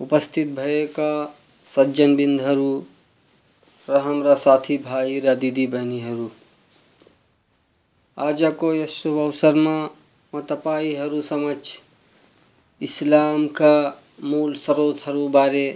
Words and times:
उपस्थित 0.00 0.46
भएका 0.56 1.10
सज्जन 1.66 2.14
बिन्दहरू 2.16 2.70
र 3.88 3.98
हाम्रा 4.04 4.34
साथीभाइ 4.34 5.18
र 5.20 5.34
दिदी 5.36 5.66
बहिनीहरू 5.66 6.28
आजको 8.18 8.72
यस 8.74 8.94
शुभ 9.02 9.18
अवसरमा 9.18 9.76
म 10.32 10.40
तपाईँहरू 10.48 11.20
समक्ष 11.22 11.76
इस्लामका 12.81 13.75
मूल 14.23 14.53
स्रोतहरूबारे 14.53 15.67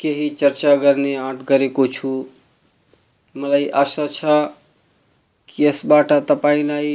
केही 0.00 0.28
चर्चा 0.30 0.74
गर्ने 0.76 1.14
आँट 1.16 1.42
गरेको 1.48 1.86
छु। 1.86 2.12
मलाई 3.36 3.66
आशा 3.82 4.06
छ 4.06 4.24
कि 5.48 5.64
यसबाट 5.64 6.12
तपाईँलाई 6.28 6.92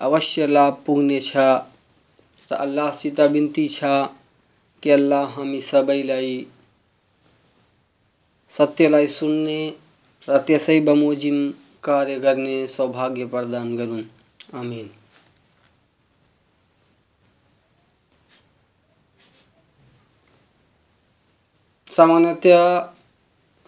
अवश्य 0.00 0.46
लाभ 0.46 0.82
पुग्नेछ 0.86 1.32
र 1.36 2.54
अल्लाहसित 2.56 3.20
बिन्ती 3.32 3.68
छ 3.68 3.92
कि 4.82 4.90
अल्लाह 4.90 5.24
हामी 5.36 5.60
सबैलाई 5.60 6.34
सत्यलाई 8.50 9.06
सुन्ने 9.06 9.60
र 10.28 10.38
त्यसै 10.46 10.80
बमोजिम 10.80 11.38
कार्य 11.84 12.18
गर्ने 12.18 12.66
सौभाग्य 12.66 13.26
प्रदान 13.26 13.76
गरून्। 13.76 14.04
आमिन। 14.54 14.90
सामान्यतया 21.96 22.62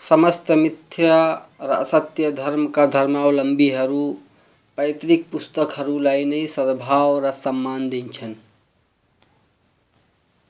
समस्त 0.00 0.50
मिथ्या 0.52 1.19
र 1.62 1.70
असत्य 1.72 2.30
धर्मका 2.33 2.86
धर्मावलम्बीहरू 2.86 4.05
पैतृक 4.78 5.22
पुस्तकहरूलाई 5.33 6.24
नै 6.24 6.46
सद्भाव 6.46 7.18
र 7.24 7.30
सम्मान 7.33 7.88
दिन्छन्। 7.88 8.34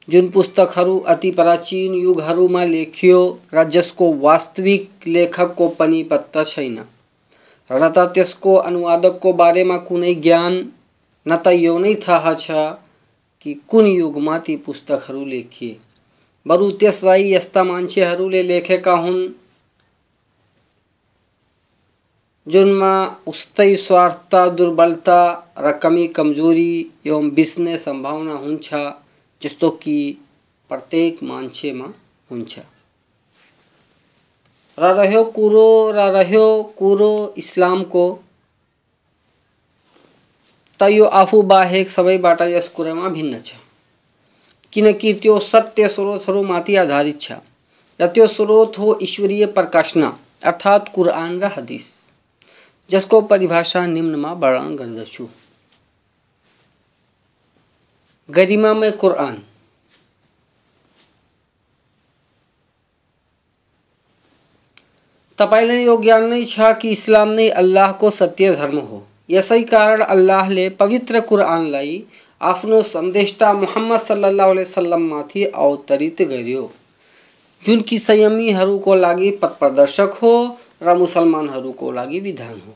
जुन 0.08 0.28
पुस्तकहरू 0.30 0.98
अति 1.06 1.30
प्राचीन 1.30 1.94
युगहरूमा 1.94 2.64
लेखियो 2.64 3.20
र 3.55 3.64
जसको 3.70 4.12
वास्तविक 4.18 5.06
लेखकको 5.06 5.68
पनि 5.78 6.02
पत्ता 6.02 6.44
छैन, 6.44 6.78
र 7.70 7.88
त 7.88 8.11
त्यसको 8.14 8.55
अनुवादकको 8.68 9.33
बारेमा 9.33 9.77
कुनै 9.88 10.14
ज्ञान, 10.14 10.55
न 11.27 11.36
त 11.36 11.46
यो 11.55 11.78
नै 11.78 11.94
थाहा 11.94 12.34
छ 12.34 12.46
कि 13.40 13.55
कुन 13.68 13.86
युगमा 13.86 14.38
ती 14.38 14.56
पुस्तकहरू 14.56 15.24
लेखिए। 15.24 15.74
बरु 16.47 16.70
त्यसलाई 16.70 17.33
यस्ता 17.33 17.64
मान्छेहरूले 17.64 18.42
लेखेका 18.42 18.92
हुन् 18.92 19.27
जुनमा 22.46 22.92
उस्तै 23.27 23.77
स्वार्थ 23.77 24.34
दुर्बलता 24.57 25.18
र 25.58 25.73
कमी 25.83 26.07
कमज़ोरी 26.18 26.73
एवं 27.07 27.30
बिस्ने 27.34 27.79
सम्भावना 27.79 28.34
हुन्छ 28.34 28.74
जस्तो 29.42 29.70
कि 29.83 29.98
प्रत्येक 30.68 31.23
मान्छेमा 31.23 31.92
हुन्छ 32.30 32.58
र 34.78 34.95
रह्यो 34.95 35.24
कुरो, 35.24 35.68
र 35.90 36.11
रह्यो 36.13 36.63
कुरो 36.78 37.34
इस्लामको। 37.39 38.07
त 40.80 40.83
यो 40.83 41.05
आफू 41.20 41.42
बाहेक 41.42 41.90
सबैबाट 41.90 42.42
यस 42.42 42.68
कुरामा 42.68 43.08
भिन्न 43.08 43.39
छ। 43.40 43.65
किनकि 44.72 45.12
त्यो 45.12 45.38
सत्य 45.42 45.88
स्रोतहरूमाथि 45.88 46.77
आधारित 46.77 47.20
छ। 47.20 47.32
त्यो 48.00 48.27
स्रोत 48.27 48.78
हो 48.78 48.98
ईश्वरीय 49.02 49.46
प्रकाशना, 49.46 50.08
अर्थात् 50.44 50.92
कुरान 50.94 51.40
र 51.40 51.50
हदिस। 51.56 51.84
जसको 52.90 53.20
परिभाषा 53.20 53.86
निम्नमा 53.86 54.32
वर्णन 54.32 54.77
गर्दछु। 54.77 55.27
गरिमामय 58.28 58.90
कुरान। 59.00 59.42
तपाईँलाई 65.38 65.84
यो 65.84 65.96
ज्ञान 66.02 66.24
नै 66.24 66.44
छ 66.44 66.72
कि 66.80 66.90
इस्लाम 66.90 67.28
नै 67.30 67.48
अल्लाहको 67.62 68.10
सत्य 68.10 68.54
धर्म 68.54 68.78
हो। 68.80 69.02
यसै 69.30 69.62
कारण 69.64 70.02
अल्लाहले 70.02 70.68
पवित्र 70.78 71.20
कुरानलाई 71.20 71.96
आफ्नो 72.42 72.83
सन्देष्टा 72.83 73.52
मुहम्मद 73.52 73.98
सल्लाह 73.98 74.47
वसल्लममाथि 74.47 75.45
अवतरित 75.45 76.23
गर्यो। 76.23 76.73
जुन 77.67 77.80
कि 77.80 77.98
संयमीहरूको 77.98 78.95
लागि 78.95 79.30
पथप्रदर्शक 79.30 80.11
हो 80.23 80.58
र 80.83 80.95
मुसलमानहरूको 80.95 81.91
लागि 81.91 82.20
विधान 82.20 82.63
हो। 82.67 82.75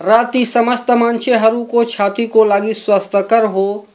र 0.00 0.24
ती 0.24 0.44
समस्त 0.44 0.90
मान्छेहरूको 0.90 1.84
छातीको 1.84 2.44
लागि 2.44 2.74
स्वस्थकर 2.74 3.44
हो, 3.44 3.86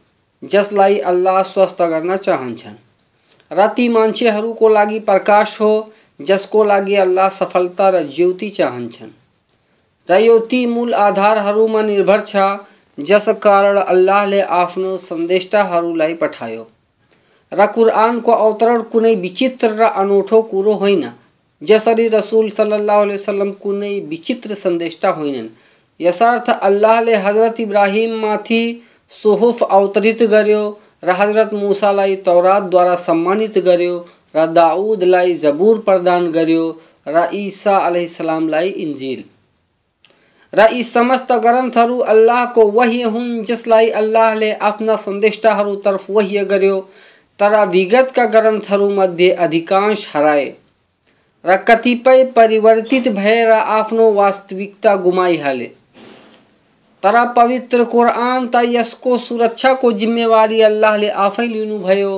जसलाई 0.44 0.98
अल्लाह 0.98 1.42
स्वस्थ 1.44 1.82
गर्न 1.82 2.18
चाहन्छन्। 2.18 2.76
र 3.52 3.68
ती 3.68 3.90
मान्छेहरूको 3.90 4.70
लागि 4.70 5.00
प्रकाश 5.00 5.62
हो, 5.62 5.92
जसको 6.22 6.64
लागि 6.64 6.96
अल्लाह 6.96 7.30
सफलता 7.30 7.90
र 7.90 8.04
ज्योति 8.04 8.50
चाहन्छन्। 8.50 9.10
र 10.10 10.20
यो 10.20 10.40
ती 10.40 10.66
मूल 10.66 10.94
आधारहरूमा 10.94 11.82
निर्भर 11.82 12.20
छ 12.20 12.36
जस 13.02 13.28
कारण 13.44 13.78
अल्लाहले 13.78 14.42
आफ्नो 14.58 14.98
सन्देष्टाहरूलाई 15.00 16.14
पठायो। 16.14 16.68
र 17.52 17.66
कुरानको 17.68 18.32
अवतरण 18.34 18.82
कुनै 18.92 19.16
विचित्र 19.18 19.70
र 19.72 19.90
अनौठो 19.96 20.42
कुरो 20.52 20.74
होइन, 20.76 21.04
जसरी 21.62 22.08
रसुल 22.10 22.50
सल्लाह 22.50 23.02
वसल्लम 23.04 23.52
कुनै 23.64 24.00
विचित्र 24.10 24.56
सन्देष्टा 24.56 25.10
होइनन्। 25.10 25.50
यसर्थ 26.00 26.50
अल्लाहले 26.50 27.16
हज़रत 27.18 27.60
इब्राहिममाथि 27.60 28.64
सोहुफ 29.12 29.64
अवतरित 29.64 30.24
गर्यो, 30.30 30.64
र 31.04 31.10
हज़रत 31.12 31.54
मुसालाई 31.54 32.16
तौरातद्वारा 32.26 32.96
सम्मानित 33.02 33.58
गर्यो, 33.66 33.98
र 34.36 34.46
दाउदलाई 34.54 35.34
जबुर 35.36 35.80
प्रदान 35.80 36.32
गर्यो, 36.32 36.66
र 37.08 37.28
ईसा 37.34 37.78
अलैहिस्सलामलाई 37.78 38.70
इन्जिल। 38.80 39.24
र 40.54 40.68
यी 40.74 40.84
समस्त 40.84 41.32
ग्रन्थहरू 41.32 41.98
अल्लाहको 41.98 42.66
वही 42.72 43.02
हुन्, 43.02 43.44
जसलाई 43.44 43.90
अल्लाहले 43.90 44.52
आफ्ना 44.54 44.96
सन्देष्टाहरूतर्फ 44.96 46.06
वही 46.10 46.38
गर्यो। 46.46 46.80
तर 47.40 47.66
विगतका 47.68 48.26
ग्रन्थहरूमध्ये 48.26 49.32
अधिकांश 49.32 50.08
हराए। 50.16 50.46
र 51.46 51.56
कतिपय 51.68 52.24
परिवर्तित 52.26 53.08
भएर 53.08 53.52
आफ्नो 53.52 54.12
वास्तविकता 54.12 54.96
गुमाइहाले। 54.96 55.66
तर 57.04 57.34
पवित्र 57.34 57.84
कुरान 57.84 58.48
त 58.48 58.62
यसको 58.66 59.18
सुरक्षाको 59.18 59.92
जिम्मेवारी 59.92 60.62
अल्लाहले 60.62 61.10
आफै 61.10 61.48
लिनुभयो 61.48 62.14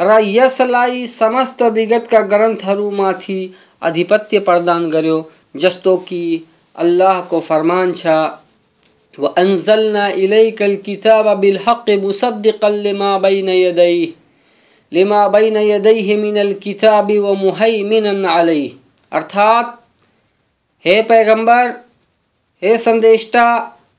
र 0.00 0.18
यसलाई 0.22 1.06
समस्त 1.06 1.62
विगतका 1.62 2.20
ग्रन्थहरूमाथि 2.20 3.54
आधिपत्य 3.82 4.38
प्रदान 4.38 4.88
गर्यो, 4.90 5.30
जस्तो 5.56 5.96
कि 5.96 6.46
अल्लाह 6.76 7.20
को 7.20 7.40
फरमान 7.40 7.92
छा, 7.92 8.42
व 9.18 9.26
अनजलना 9.38 10.06
इलकल 10.08 10.74
किताब 10.76 11.28
बिलहक़ 11.38 11.90
लिमा 12.64 13.18
बिन 13.18 13.48
यदई 13.48 14.14
लिमा 14.92 15.26
बिन 15.28 15.56
यदई 15.56 16.16
मिनल 16.16 16.52
किताब 16.52 17.10
व 17.10 17.34
मुहई 17.34 17.82
मिन 17.84 18.24
अलई 18.24 18.66
अर्थात, 19.12 19.78
हे 20.84 21.00
पैगंबर, 21.02 21.70
हे 22.62 22.76
संदेष्टा, 22.78 23.46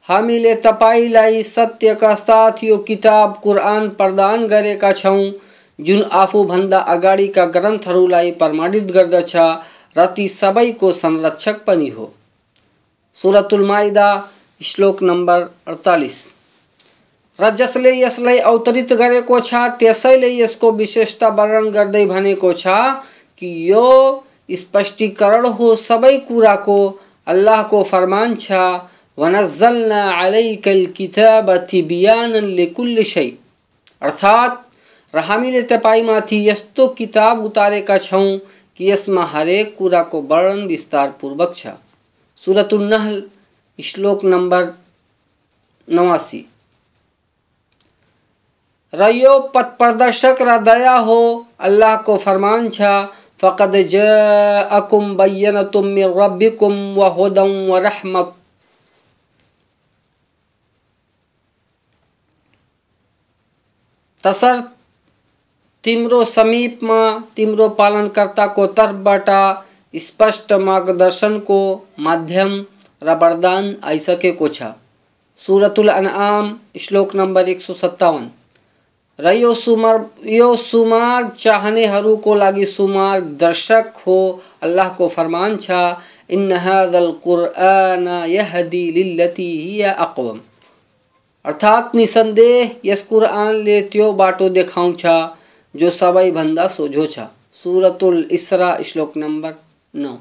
हम 0.10 0.28
ले 0.30 0.54
तपाई 0.56 1.08
लाई 1.08 1.44
सत्य 1.44 1.96
का 1.96 2.14
साथ 2.16 2.64
यो 2.64 2.78
किताब 2.78 3.40
कुरान 3.44 3.90
प्रदान 3.90 4.48
करे 4.48 4.76
का 4.76 4.92
छऊ, 4.92 5.32
जुन 5.80 6.04
आफू 6.12 6.44
भन्दा 6.44 6.78
अगाडि 6.78 7.28
का 7.28 7.46
ग्रन्थहरूलाई 7.46 8.32
प्रमाणित 8.32 8.92
गर्दछ 8.92 9.36
र 9.98 10.06
ती 10.16 10.28
सबैको 10.28 10.92
संरक्षक 10.92 11.64
पनि 11.66 11.88
हो। 11.88 12.14
सुरतुल 13.20 13.66
माइदा 13.66 14.08
श्लोक 14.62 15.04
नंबर 15.04 15.48
48 15.68 16.18
र 17.40 17.50
जसले 17.50 17.94
यसलाई 18.00 18.38
अवतरित 18.38 18.94
गरेको 18.94 19.40
छ 19.40 19.62
त्यसैले 19.80 20.30
यसको 20.38 20.72
विशेषता 20.72 21.28
वर्णन 21.30 21.70
गर्दै 21.70 22.06
भनेको 22.06 22.54
छ 22.54 22.78
कि 23.38 23.50
यो 23.72 23.88
स्पष्टीकरण 24.56 25.46
हो 25.46 25.76
सबै 25.76 26.18
कुराको, 26.18 26.78
अल्लाहको 27.28 27.84
फरमान 27.84 28.36
छ, 28.36 28.52
वनज्जलना 29.18 30.04
अलैकल 30.22 30.86
किताब 30.98 31.56
तिबियानन 31.56 32.46
लिकुल्ल 32.52 33.04
शै। 33.04 33.26
अर्थात्, 34.02 34.62
र 35.14 35.20
हामीले 35.20 35.62
तपाईँमाथि 35.62 36.50
यस्तो 36.50 36.88
किताब 36.88 37.44
उतारेका 37.46 37.98
छौँ 37.98 38.38
कि 38.76 38.92
यसमा 38.92 39.26
हरेक 39.26 39.76
कुराको 39.78 40.22
वर्णन 40.22 40.66
विस्तारपूर्वक 40.68 41.54
छ। 41.56 41.68
सुरतुल 42.42 42.84
नहल, 42.84 43.24
श्लोक 43.80 44.24
नंबर 44.24 44.74
नवासी। 45.90 46.46
रयो 48.94 49.40
पथ 49.40 49.78
प्रदर्शक 49.78 50.42
दया 50.64 50.94
हो, 50.94 51.46
अल्लाह 51.60 51.96
को 51.96 52.18
फरमान 52.18 52.70
छा, 52.70 53.04
फ़कद 53.42 53.76
जाअकुम 53.76 55.16
बय्यनतुम 55.16 55.86
मिन 55.86 56.14
रब्बिकुम 56.18 56.74
व 56.96 57.08
हुदम 57.08 57.52
व 57.68 57.78
रहमत। 57.78 58.34
तसर, 64.24 64.62
तिम्रो 65.84 66.26
समीप 66.26 66.72
समीपमा 66.72 67.20
तिम्रो 67.36 67.70
पालनकर्ताको 67.70 68.68
तर्फबाट 68.68 69.30
स्पष्ट 69.94 70.54
मार्गदर्शन 70.62 71.38
को 71.42 71.60
माध्यम 72.00 72.52
र 73.02 73.14
वरदान 73.22 73.76
आइसकेको 73.84 74.48
छ 74.50 74.64
सुरतुल 75.42 75.90
अनआम, 75.90 76.58
श्लोक 76.80 77.16
नम्बर 77.16 77.50
एक 77.50 77.62
सौ 77.62 77.74
सत्तावन। 77.76 78.30
र 79.20 79.32
यो 79.34 79.54
सुमार 79.54 80.00
यो 80.28 80.56
सुमार्ग 80.56 81.30
चाहनेहरूको 81.40 82.36
लागि 82.36 82.66
सुमार्ग 82.66 83.26
दर्शक 83.40 83.94
हो 83.98 84.18
अल्लाहको 84.64 85.08
फरमान 85.08 85.58
छ 85.58 85.70
इन 86.30 86.52
हादल 86.58 87.12
कुरआन 87.24 88.08
यहदी 88.30 88.84
लिल्लती 88.92 89.50
हिया 89.58 89.92
अक़वम। 90.06 90.40
अर्थात् 91.46 91.96
निसन्देह 91.96 92.76
यस 92.86 93.02
कुरआनले 93.04 93.80
त्यो 93.92 94.12
बाटो 94.14 94.50
देखाउँछ 94.50 95.06
जो 95.76 95.90
सबैभन्दा 95.92 96.68
सोझो 96.68 97.06
छ। 97.06 97.28
सुरतुल 97.64 98.28
इसरा, 98.32 98.78
श्लोक 98.86 99.18
नम्बर 99.18 99.56
नौ 99.98 100.16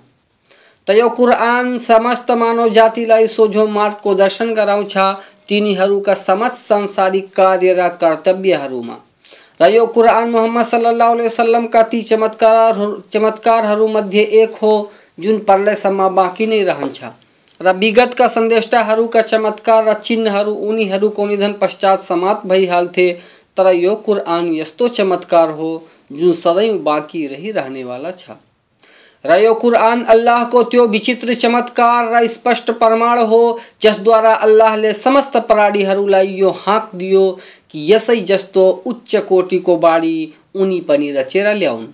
त 0.87 0.91
यो 0.91 1.09
कुरआन 1.11 1.79
समस्त 1.79 2.31
मानव 2.41 2.69
जातिलाई 2.73 3.27
सोझो 3.29 3.67
मार्गको 3.69 4.15
दर्शन 4.15 4.53
गराउँछ 4.55 4.97
तिनीहरूका 5.49 6.15
समस्त 6.17 6.67
सांसारिक 6.69 7.27
कार्य 7.37 7.73
र 7.73 7.89
कर्तव्यहरूमा। 8.01 8.97
र 9.61 9.69
यो 9.71 9.85
कुरान 9.87 10.29
मोहम्मद 10.31 10.67
सल्लल्लाहु 10.67 11.13
अलैहि 11.15 11.27
वसल्लमका 11.27 11.83
ती 11.83 12.01
चमत्कार 12.03 12.81
चमत्कारहरूमध्ये 13.13 14.23
एक 14.43 14.55
हो, 14.55 14.73
जुन 15.19 15.39
पर्लेसम्म 15.41 16.09
बाँकी 16.15 16.47
नै 16.47 16.63
रहन्छ। 16.63 17.05
र 17.61 17.73
विगतका 17.75 18.27
सन्देष्टाहरूका 18.29 19.23
चमत्कार 19.23 19.85
र 19.85 19.93
चिन्हहरू, 20.01 20.53
उनीहरूको 20.53 21.27
निधन 21.27 21.53
पश्चात 21.61 21.99
समाप्त 22.01 22.47
भइहाल्थे 22.47 23.13
तर 23.57 23.73
यो 23.75 23.95
कुरान 24.07 24.53
यस्तो 24.55 24.89
चमत्कार 24.89 25.51
हो, 25.51 25.71
जुन 26.13 26.33
सदैव 26.35 26.79
बाँकी 26.85 27.27
रहिरहनेवाला 27.27 28.11
छ। 28.13 28.37
र 29.27 29.39
यो 29.39 29.55
अल्लाह 29.55 30.45
को 30.51 30.63
त्यो 30.63 30.87
विचित्र 30.89 31.35
चमत्कार 31.35 32.13
र 32.15 32.27
स्पष्ट 32.29 32.71
प्रमाण 32.81 33.19
हो 33.27 33.41
जसद्वारा 33.83 34.33
अल्लाहले 34.47 34.93
समस्त 34.95 35.37
प्राणीहरूलाई 35.49 36.35
यो 36.37 36.51
हाँक 36.59 36.91
दियो 36.95 37.31
कि 37.71 37.87
यसै 37.93 38.17
जस्तो 38.29 38.65
उच्च 38.87 39.17
कोटिको 39.29 39.77
बाणी 39.77 40.17
उनी 40.55 40.81
पनि 40.89 41.11
रचेर 41.13 41.55
ल्याउन्। 41.55 41.87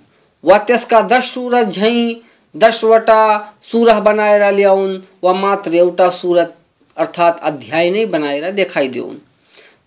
वा 0.44 0.58
त्यसका 0.58 1.00
दस 1.08 1.34
सुरत 1.34 1.66
झैँ 1.68 2.14
दसवटा 2.54 3.22
सुरह 3.62 4.00
बनाएर 4.00 4.44
ल्याउन्, 4.52 4.98
वा 5.24 5.32
मात्र 5.34 5.74
एउटा 5.74 6.08
सुरत 6.12 6.54
अर्थात् 6.96 7.44
अध्याय 7.44 7.90
नै 7.90 8.04
बनाएर 8.06 8.50
देखाइदिउन् 8.52 9.16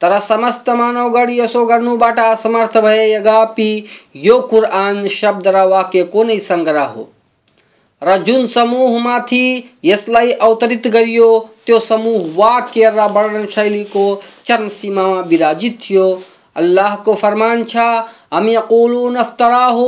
तर 0.01 0.17
समस्त 0.19 0.69
मानवगण 0.69 1.29
यसो 1.31 1.65
गर्नुबाट 1.65 2.19
असमर्थ 2.19 2.77
भए 2.77 3.11
यगापि 3.11 3.71
यो 4.23 4.39
कुरान 4.49 5.07
शब्द 5.09 5.47
र 5.47 5.65
वाक्यको 5.67 6.23
नै 6.23 6.39
सङ्ग्रह 6.39 6.83
हो। 6.85 7.07
र 8.01 8.17
जुन 8.17 8.45
समूहमाथि 8.47 9.45
यसलाई 9.85 10.31
अवतरित 10.31 10.87
गरियो। 10.87 11.27
त्यो 11.65 11.79
समूह 11.79 12.23
वाक्य 12.35 12.89
र 12.89 13.07
वर्णन 13.11 13.45
शैलीको 13.45 14.05
चरम 14.45 14.67
सीमामा 14.69 15.19
विराजित 15.21 15.79
थियो। 15.81 16.07
अल्लाहको 16.55 17.13
फरमान 17.15 17.63
छ 17.63 17.75
हम 18.33 18.49
यकुलून 18.49 19.15
अफ्तराहु 19.15 19.87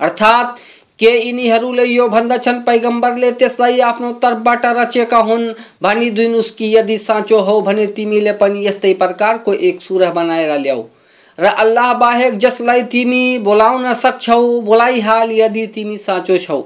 अर्थात 0.00 0.56
के 1.00 1.10
यिनीहरूले 1.18 1.84
यो 1.84 2.08
भन्दछन् 2.08 2.60
पैगम्बरले 2.62 3.30
त्यसलाई 3.32 3.80
आफ्नो 3.80 4.12
तर्फबाट 4.22 4.66
रचेका 4.66 5.18
हुन्। 5.18 5.52
भनिदिनुहोस् 5.82 6.50
कि 6.50 6.76
यदि 6.76 6.98
साँचो 6.98 7.40
हो 7.40 7.60
भने 7.60 7.86
तिमीले 7.86 8.32
पनि 8.32 8.66
यस्तै 8.66 8.92
प्रकारको 8.94 9.54
एक 9.54 9.80
सुरह 9.82 10.10
बनाएर 10.10 10.58
ल्याऊ। 10.58 10.82
र 11.38 11.44
अल्लाह 11.44 11.92
बाहेक 11.94 12.38
जसलाई 12.38 12.82
तिमी 12.92 13.38
बोलाउन 13.38 13.92
सक्छौ 13.94 14.60
बोलाइहाल 14.60 15.32
यदि 15.32 15.66
तिमी 15.66 15.96
साँचो 15.98 16.38
छौ। 16.38 16.62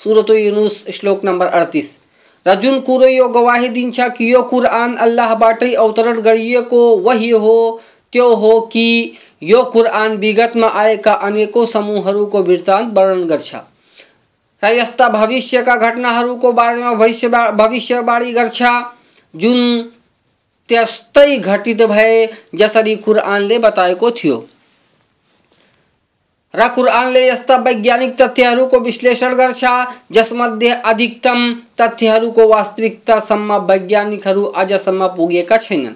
सुरत 0.00 0.30
युनुस, 0.30 0.84
श्लोक 0.92 1.24
नम्बर 1.24 1.46
अडतिस। 1.46 1.90
र 2.46 2.54
जुन 2.54 2.80
कुरो 2.80 3.06
यो 3.06 3.28
गवाही 3.28 3.68
दिन्छ 3.68 4.00
कि 4.16 4.32
यो 4.32 4.42
कुरान 4.42 4.94
अल्लाहबाटै 4.96 5.72
अवतरण 5.74 6.20
गरिएको 6.20 6.80
वही 6.96 7.30
हो, 7.30 7.80
त्यो 8.12 8.28
हो 8.34 8.60
कि 8.72 9.12
यो 9.44 9.62
कुरान 9.64 10.16
विगतमा 10.16 10.68
अनेकौँ 10.68 11.66
समूहहरूको 11.66 12.42
वृत्तान्त 12.42 12.98
वर्णन 12.98 13.26
गर्छ। 13.26 13.54
र 14.62 14.68
यस्ता 14.72 15.08
भविष्यका 15.08 15.76
घटनाहरूको 15.76 16.52
बारेमा 16.52 16.92
भविष्य 16.94 17.28
भविष्यवाणी 17.28 18.32
गर्छ। 18.32 18.62
जुन 19.34 19.90
त्यस्तै 20.68 21.36
घटित 21.36 21.82
भए, 21.82 22.26
जसरी 22.54 22.94
कुरानले 22.96 23.58
बताएको 23.58 24.10
थियो। 24.10 24.36
र 26.54 26.68
कुरानले 26.68 27.26
यस्ता 27.28 27.56
वैज्ञानिक 27.56 28.16
तथ्यहरूको 28.16 28.78
विश्लेषण 28.80 29.34
गर्छ, 29.34 29.64
जसमध्ये 30.12 30.70
अधिकतम 30.70 31.52
तथ्यहरूको 31.80 32.46
वास्तविकतासम्म 32.48 33.56
वैज्ञानिकहरू 33.66 34.44
अझसम्म 34.44 35.06
पुगेका 35.06 35.56
छैनन्। 35.56 35.94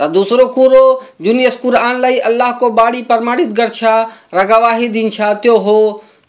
र 0.00 0.08
दोस्रो 0.08 0.46
कुरो 0.48 0.84
जुन 1.22 1.40
यस 1.40 1.56
कुरानलाई 1.56 2.18
अल्लाहको 2.28 2.70
बाणी 2.70 3.02
प्रमाणित 3.02 3.52
गर्छ 3.52 3.84
र 4.34 4.44
गवाही 4.46 4.88
दिन्छ 4.88 5.20
त्यो 5.20 5.56
हो 5.58 5.78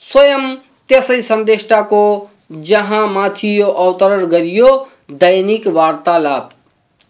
स्वयं 0.03 0.53
त्यसै 0.89 1.21
सन्देष्टाको 1.21 2.03
जहाँ 2.51 3.07
माथि 3.07 3.59
यो 3.59 3.67
अवतरण 3.67 4.25
गरियो 4.25 4.69
दैनिक 5.11 5.67
वार्तालाप। 5.67 6.49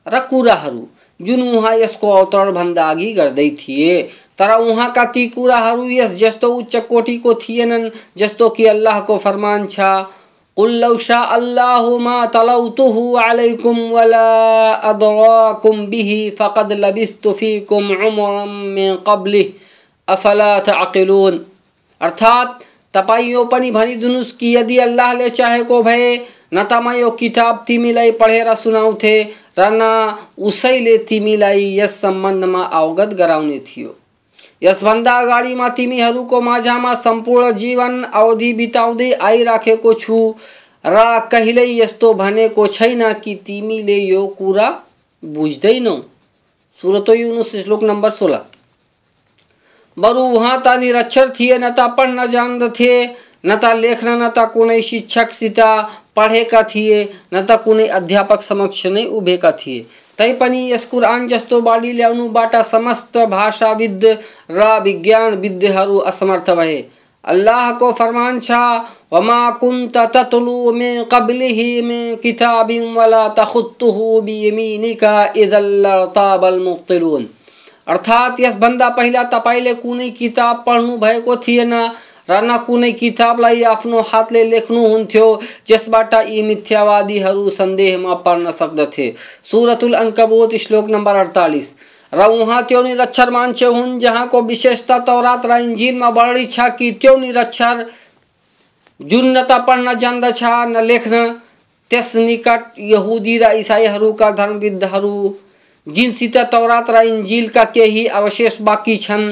र 0.08 0.20
कुराहरू 0.30 0.88
जुन 1.20 1.42
उहाँ 1.48 1.76
यसको 1.78 2.12
अवतरणभन्दा 2.12 2.90
अघि 2.90 3.12
गर्दै 3.14 3.50
थिए, 3.50 4.02
तर 4.40 4.52
उहाँका 4.60 5.06
ती 5.06 5.28
कुराहरू 5.28 5.90
यस 5.90 6.16
जस्तो 6.16 6.54
उच्च 6.54 6.76
कोटिको 6.90 7.34
थिएनन्, 7.34 7.90
जस्तो 8.18 8.50
कि 8.50 8.66
अल्लाहको 8.66 9.18
फरमान 9.18 9.68
छ। 9.68 9.80
कुल 10.58 10.72
लौ 10.80 10.98
शाह 11.00 11.34
अल्लाहु 11.36 11.98
मा 12.00 12.16
तलौतुहु 12.34 13.04
अलैकुम 13.20 13.78
वला 13.92 14.26
अदराकुम 14.90 15.86
बिही 15.88 16.20
फकद 16.40 16.72
लबिस्तु 16.80 17.32
फीकुम 17.34 17.92
उमरम 17.92 18.58
मिन 18.74 18.98
कब्लिह 19.08 19.48
अफला 20.08 20.50
तअकिलून 20.68 21.40
अर्थात 22.02 22.60
तपाईँ 22.94 23.32
यो 23.32 23.44
पनि 23.46 23.72
भनिदिनुहोस् 23.72 24.32
कि 24.40 24.56
यदि 24.56 24.78
अल्लाहले 24.88 25.30
चाहेको 25.32 25.82
भए 25.84 26.12
न 26.54 26.64
त 26.64 26.82
म 26.84 26.92
यो 26.94 27.10
किताब 27.20 27.64
तिमीलाई 27.68 28.12
पढेर 28.20 28.54
सुनाउँथे 28.58 29.16
र 29.60 29.70
न 29.72 29.90
उसैले 30.44 30.98
तिमीलाई 31.10 31.66
यस 31.78 32.00
सम्बन्धमा 32.02 32.64
अवगत 32.76 33.14
गराउने 33.18 33.60
थियो 33.68 33.96
यसभन्दा 34.62 35.12
अगाडिमा 35.20 35.68
तिमीहरूको 35.70 36.42
माझामा 36.42 36.94
सम्पूर्ण 36.96 37.52
जीवन 37.52 38.04
अवधि 38.04 38.52
बिताउँदै 38.54 39.12
आइराखेको 39.22 39.94
छु 39.94 40.18
र 40.86 40.98
कहिल्यै 41.32 41.68
यस्तो 41.78 42.14
भनेको 42.14 42.68
छैन 42.68 43.02
कि 43.14 43.36
तिमीले 43.48 43.98
यो 43.98 44.28
कुरा 44.38 44.70
बुझ्दैनौ। 45.24 45.96
सुरत 46.82 47.10
युनुस 47.10 47.52
श्लोक 47.56 47.84
नम्बर 47.84 48.10
सोह्र। 48.10 48.40
बरु 49.98 50.22
उहाँ 50.36 50.62
त 50.66 50.78
निरक्षर 50.78 51.30
थिए, 51.30 51.58
न 51.58 51.70
त 51.70 51.80
पढ्न 51.98 52.26
जान्दथे, 52.28 52.94
न 53.46 53.56
त 53.56 53.74
लेख्न, 53.76 54.08
न 54.24 54.30
त 54.30 54.50
कुनै 54.54 54.82
शिक्षकसित 54.82 55.60
पढेका 56.16 56.62
थिए, 56.64 57.04
न 57.34 57.46
त 57.46 57.62
कुनै 57.64 57.88
अध्यापक 57.88 58.42
समक्ष 58.42 58.86
नै 58.86 59.06
उभिएका 59.06 59.52
थिए। 59.52 59.86
तैपनि 60.18 60.72
यस 60.72 60.86
कुरान 60.86 61.28
जस्तो 61.28 61.62
बाली 61.62 61.92
ल्याउनुबाट 61.94 62.56
समस्त 62.66 63.18
भाषाविद 63.30 64.06
र 64.52 64.80
विज्ञानविद्हरू 64.84 65.98
असमर्थ 66.12 66.50
भए। 66.52 66.84
अल्लाह 67.24 67.72
को 67.80 67.92
फरमान 67.92 68.40
छा, 68.40 68.62
वमा 69.14 69.50
कुंत 69.60 69.98
ततलु 70.16 70.72
में 70.72 71.06
कबलिही 71.06 71.82
में 71.82 72.18
किताबिन 72.18 72.94
वला 72.94 73.28
तखुत्तुहु 73.38 74.22
बियमीनिका 74.22 75.14
इदल 75.38 75.86
ताबल 76.16 76.60
मुक्तिलून 76.60 77.28
अर्थात 77.88 78.40
यस 78.40 78.56
भन्दा 78.56 78.90
पहिला 78.98 79.24
तपाईँले 79.30 79.74
कुनै 79.76 80.10
किताब 80.18 80.64
पढ्नु 80.66 80.98
भएको 80.98 81.36
थिएन 81.38 81.74
र 82.32 82.42
न 82.42 82.58
कुनै 82.66 82.92
किताबलाई 83.00 83.64
आफ्नो 83.70 84.02
हातले 84.10 84.44
लेख्नुहुन्थ्यो 84.50 85.28
जसबाट 85.68 86.14
यी 86.26 86.42
मिथ्यावादीहरू 86.44 87.50
सन्देहमा 87.52 88.14
पर्न 88.26 88.52
सक्दथे। 88.60 89.08
सुरतुल 89.52 89.94
अङ्कबोत 89.96 90.56
श्लोक 90.64 90.90
नम्बर 90.90 91.16
अडतालिस। 91.16 91.74
र 92.14 92.26
उहाँ 92.32 92.62
त्यो 92.70 92.82
निरक्षर 92.84 93.30
मान्छे 93.32 93.66
हुन् 93.68 94.00
जहाँको 94.00 94.42
विशेषता 94.44 94.98
तौरात 95.08 95.46
र 95.46 95.60
इन्जिलमा 95.62 96.10
बढी 96.12 96.46
छ 96.48 96.70
कि 96.80 96.92
त्यो 97.02 97.16
निरक्षर 97.18 97.86
जुन 99.00 99.26
न 99.28 99.42
त 99.42 99.52
पढ्न 99.68 99.94
जान्दछ 100.00 100.44
न 100.44 100.84
लेख्न। 100.86 101.24
त्यस 101.92 102.16
निकट 102.18 102.80
यहुदी 102.80 103.38
र 103.38 103.52
इसाईहरूका 103.60 104.30
धर्मविद्धहरू 104.32 105.16
जिनसित 105.88 106.38
तौरात 106.52 106.90
र 106.90 107.02
इन्जिलका 107.06 107.64
केही 107.74 108.06
अवशेष 108.20 108.62
बाँकी 108.62 108.96
छन्। 108.98 109.24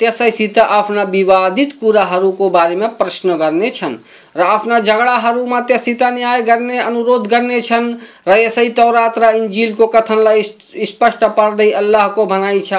त्यसैसित 0.00 0.58
आफ्ना 0.58 1.02
विवादित 1.12 1.72
कुराहरूको 1.80 2.48
बारेमा 2.50 2.86
प्रश्न 3.00 3.36
गर्नेछन् 3.36 3.96
र 4.36 4.40
आफ्ना 4.40 4.78
झगडाहरूमा 4.78 5.60
त्यससित 5.60 6.02
न्याय 6.02 6.42
गर्ने 6.42 6.78
अनुरोध 6.78 7.26
गर्नेछन् 7.26 7.92
र 8.28 8.36
यसै 8.36 8.68
तौरात 8.76 9.18
र 9.18 9.34
इन्जिलको 9.36 9.86
कथनलाई 9.86 10.42
स्पष्ट 10.86 11.24
पार्दै 11.36 11.70
अल्लाहको 11.72 12.26
भनाइ 12.26 12.60
छ। 12.60 12.72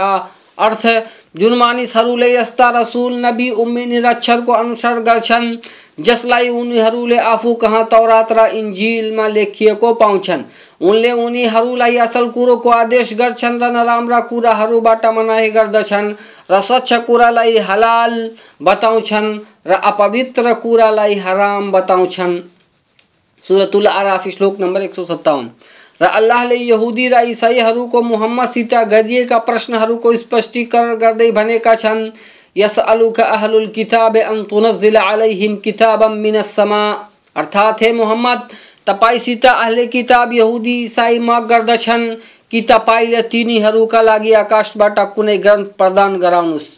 अर्थ 0.58 0.86
जुन 1.38 1.54
मानिसहरूले 1.54 2.30
यस्ता 2.34 2.70
रसुल 2.76 3.14
नबी 3.26 3.50
उम्मी 3.64 3.86
निरक्षरको 3.86 4.52
अनुसरण 4.54 5.04
गर्छन् 5.04 5.56
जसलाई 6.00 6.50
उनीहरूले 6.50 7.18
आफू 7.18 7.54
कहाँ 7.54 7.84
तौरात 7.92 8.32
र 8.32 8.46
इन्जिलमा 8.54 9.28
लेखिएको 9.28 9.94
पाउँछन्। 9.94 10.44
उनले 10.82 11.12
उनीहरूलाई 11.12 11.98
असल 11.98 12.30
कुरोको 12.30 12.70
आदेश 12.72 13.14
गर्छन् 13.14 13.60
र 13.62 13.72
नराम्रा 13.72 14.20
कुराहरूबाट 14.30 15.06
मनाही 15.16 15.50
गर्दछन् 15.52 16.14
र 16.52 16.62
स्वच्छ 16.62 16.94
कुरालाई 17.08 17.58
हलाल 17.70 18.14
बताउँछन् 18.62 19.34
र 19.68 19.82
अपवित्र 19.86 20.54
कुरालाई 20.62 21.16
हराम 21.16 21.72
बताउँछन्। 21.72 22.40
सुरतुल 23.46 23.88
आराफ, 23.88 24.28
श्लोक 24.28 24.60
नम्बर 24.60 24.82
एक 24.82 24.96
सौ 24.96 25.04
सत्तावन 25.06 25.50
र 26.02 26.06
अल्लाहले 26.08 26.56
यहुदी 26.58 27.08
र 27.10 27.20
इसाईहरूको 27.28 28.02
मुहम्मदसित 28.04 28.74
गरिएका 28.88 29.38
प्रश्नहरूको 29.46 30.16
स्पष्टीकरण 30.18 30.96
गर्दै 30.98 31.32
भनेका 31.32 31.76
छन्। 31.78 32.10
यसअलुका 32.56 33.24
अहलुल 33.26 33.68
किताब 33.72 34.18
अन 34.20 34.44
तुनज्जिल 34.50 34.96
अलैहिम 34.98 35.56
किताबम 35.64 36.18
मिनस 36.20 36.56
समा। 36.56 36.82
अर्थात् 37.36 37.84
हे 37.84 37.92
मोहम्मद 37.94 38.48
तपाईँसित 38.88 39.46
अहले 39.48 39.86
किताब 39.90 40.34
यहुदी 40.34 40.82
इसाई 40.84 41.20
माग 41.20 41.46
गर्दछन् 41.48 42.06
कि 42.52 42.62
तपाईँले 42.70 43.22
तिनीहरूका 43.32 44.02
लागि 44.02 44.34
आकाशबाट 44.36 45.00
कुनै 45.16 45.38
ग्रन्थ 45.38 45.68
प्रदान 45.78 46.18
गराउनुहोस् 46.20 46.70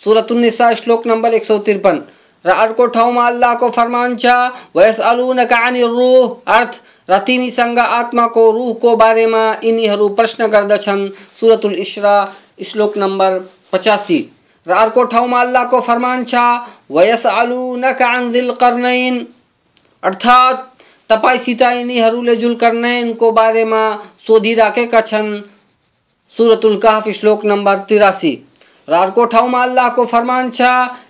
सुरतुन्निसा 0.00 0.72
श्लोक 0.74 1.06
नम्बर 1.06 1.34
एक 1.34 1.44
सौ 1.44 1.58
त्रिपन्न 1.60 2.00
र 2.44 2.50
अर्को 2.56 2.86
ठाउँमा 2.88 3.26
अल्लाहको 3.26 3.70
फरमान 3.70 4.16
छ 4.16 4.34
वयस 4.76 5.00
अलुनका 5.02 5.56
अनि 5.66 5.82
रुह। 5.82 6.54
अर्थ 6.54 6.80
र 7.08 7.18
तिमीसँग 7.26 7.78
आत्माको 7.78 8.50
रुहको 8.52 8.96
बारेमा 8.96 9.44
यिनीहरू 9.64 10.08
प्रश्न 10.16 10.46
गर्दछन् 10.46 11.08
सुरतुल 11.40 11.74
इस्रा 11.76 12.14
श्लोक 12.64 12.96
नम्बर 12.98 13.38
पचासी। 13.72 14.18
र 14.66 14.72
अर्को 14.74 15.04
ठाउँमा 15.04 15.40
अल्लाहको 15.40 15.80
फरमान 15.80 16.24
छ 16.24 16.34
वयस 16.90 17.26
अलुनका 17.26 18.08
अन 18.16 18.50
कर्नैन 18.60 19.26
अर्थात् 20.02 20.66
तपाईँसित 21.10 21.62
यिनीहरूले 21.62 22.34
जुलकर्नैनको 22.36 23.30
बारेमा 23.32 23.82
सोधिराखेका 24.26 25.00
छन् 25.02 25.30
सुरतुल 26.32 26.76
काफ 26.78 27.08
श्लोक 27.10 27.44
नम्बर 27.44 27.76
तिरासी। 27.88 28.32
र 28.88 28.94
अर्को 28.94 29.24
ठाउँमा 29.26 29.62
अल्लाहको 29.62 30.04
फरमान, 30.06 30.50
छ 30.50 30.60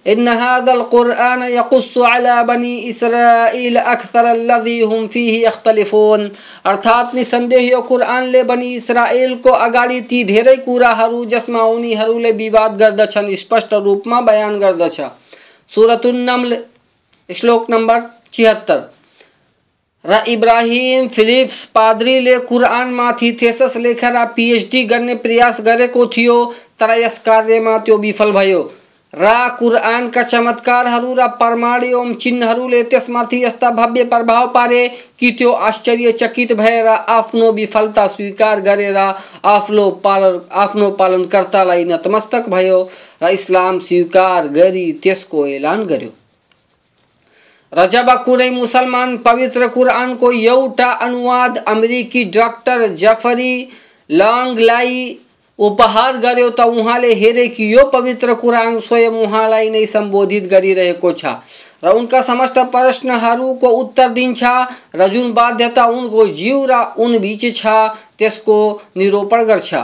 इन 0.07 0.29
हादल 0.31 0.83
कुरआन 0.91 1.43
यकुस्सु 1.45 2.01
अला 2.03 2.43
बनी 2.43 2.75
इसराइल 2.89 3.77
अक्सर 3.77 4.25
अल्लजी 4.27 4.81
हुम 4.83 5.07
फीही 5.07 5.45
यख्तलिफून। 5.45 6.31
अर्थात् 6.67 7.15
निसन्देह 7.15 7.69
यो 7.69 7.81
कुरआनले 7.83 8.43
बनी 8.45 8.75
इस्राएलको 8.75 9.51
अगाडि 9.61 10.01
ती 10.11 10.25
धेरै 10.25 10.57
कुराहरू 10.59 11.25
जसमा 11.31 11.63
उनीहरूले 11.71 12.33
विवाद 12.35 12.77
गर्दछन् 12.79 13.35
स्पष्ट 13.37 13.75
रूपमा 13.81 14.21
बयान 14.23 14.59
गर्दछ 14.59 15.01
सुरतुन 15.71 16.55
श्लोक 17.31 17.71
नम्बर 17.71 18.03
छिहत्तर। 18.33 18.81
र 20.05 20.23
इब्राहिम 20.29 21.09
फिलिप्स 21.09 21.65
पाद्रीले 21.75 22.39
कुरआनमाथि 22.41 23.37
थेसस 23.43 23.77
लेखेर 23.77 24.25
पिएचडी 24.37 24.83
गर्ने 24.85 25.15
प्रयास 25.17 25.61
गरेको 25.61 26.07
थियो, 26.07 26.45
तर 26.81 26.91
यस 26.99 27.19
कार्यमा 27.19 27.79
त्यो 27.79 27.97
विफल 27.99 28.33
भयो। 28.33 28.61
र 29.15 29.33
कुरआनका 29.59 30.23
चमत्कारहरू 30.23 31.15
र 31.15 31.27
प्रमाण 31.39 32.15
चिन्हहरूले 32.15 32.83
त्यसमाथि 32.85 33.43
यस्ता 33.45 33.71
भव्य 33.71 34.05
प्रभाव 34.05 34.47
पारे 34.49 34.87
कि 35.21 35.31
त्यो 35.31 35.53
आश्चर्यचकित 35.69 36.53
भएर 36.53 36.87
आफ्नो 36.87 37.51
विफलता 37.53 38.07
स्वीकार 38.07 38.61
गरेर 38.61 38.97
आफ्नो 38.97 39.89
पालन, 40.05 40.41
आफ्नो 40.53 40.91
पालनकर्तालाई 40.91 41.85
नतमस्तक 41.85 42.49
भयो। 42.49 42.83
र 43.23 43.29
इस्लाम 43.31 43.79
स्वीकार 43.81 44.49
गरी 44.53 44.91
त्यसको 45.03 45.47
ऐलान 45.47 45.85
गर्यो। 45.87 46.18
र 47.73 47.87
जब 47.87 48.11
कुनै 48.25 48.51
मुसलमान 48.51 49.17
पवित्र 49.19 49.67
कुरानको 49.69 50.33
एउटा 50.33 50.91
अनुवाद 51.07 51.59
अमेरिकी 51.67 52.25
डाक्टर 52.25 52.87
जफरी 52.95 53.55
लङलाई 54.11 55.19
उपहार 55.59 56.17
गर्यो 56.17 56.51
त 56.51 56.61
उहाँले 56.73 57.13
हेरे 57.15 57.47
कि 57.49 57.73
यो 57.75 57.85
पवित्र 57.91 58.35
कुरान 58.35 58.79
स्वयं 58.81 59.23
उहाँलाई 59.23 59.71
नै 59.71 59.87
सम्बोधित 59.87 60.45
गरिरहेको 60.51 61.13
छ 61.13 61.35
र 61.85 61.91
उनका 61.91 62.21
समस्त 62.23 62.59
प्रश्नहरूको 62.73 63.69
उत्तर 63.71 64.09
दिन्छ, 64.09 64.43
र 64.97 65.07
जुन 65.09 65.33
बाध्यता 65.33 65.85
उनको 65.87 66.27
जीव 66.35 66.65
र 66.71 66.83
उन 66.99 67.19
बिच 67.19 67.45
छ, 67.57 67.67
त्यसको 68.19 68.57
निरूपण 68.97 69.45
गर्छ। 69.45 69.75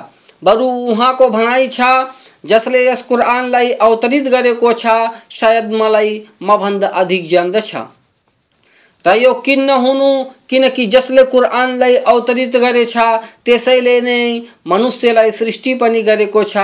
बरु 0.43 0.67
उहाँको 0.91 1.29
भनाइ 1.29 1.69
छ 1.69 1.81
जसले 2.45 2.87
यस 2.87 3.03
कुरानलाई 3.03 3.71
अवतरित 3.81 4.29
गरेको 4.29 4.73
छ 4.73 4.87
सायद 5.31 5.73
मलाई 5.73 6.23
मभन्दा 6.43 6.89
अधिक 6.95 7.29
जान्दछ 7.29 7.75
र 9.05 9.15
यो 9.17 9.33
किन 9.45 9.61
नहुनु 9.61 10.11
किनकि 10.49 10.87
जसले 10.87 11.23
कुरानलाई 11.25 11.97
अवतरित 12.09 12.57
गरेछ 12.57 12.97
त्यसैले 13.45 14.01
नै 14.01 14.21
मनुष्यलाई 14.67 15.31
सृष्टि 15.31 15.75
पनि 15.75 16.03
गरेको 16.03 16.43
छ, 16.43 16.57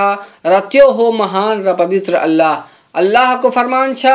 र 0.45 0.59
त्यो 0.71 0.89
हो 0.91 1.11
महान 1.11 1.63
र 1.63 1.73
पवित्र 1.73 2.15
अल्लाह। 2.17 2.55
अल्लाहको 2.95 3.49
फरमान 3.49 3.93
छ 3.93 4.05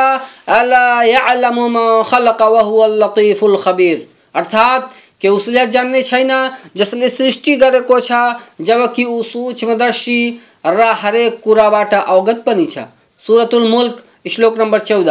लतीफुल 2.99 3.57
खबीर। 3.57 4.07
अर्थात्, 4.35 4.91
के 5.21 5.29
उसले 5.29 5.65
जान्ने 5.67 6.01
छैन, 6.01 6.31
जसले 6.75 7.09
सृष्टि 7.09 7.55
गरेको 7.55 7.99
छ, 7.99 8.11
जबकि 8.61 9.03
ऊ 9.05 9.23
सूक्ष्मदर्शी 9.23 10.19
र 10.67 10.91
हरेक 11.01 11.41
कुराबाट 11.43 11.93
अवगत 11.93 12.43
पनि 12.45 12.65
छ। 12.65 12.77
सुरतुल 13.21 13.67
मुल्क, 13.69 14.03
श्लोक 14.31 14.59
नम्बर 14.59 14.79
चौध। 14.81 15.09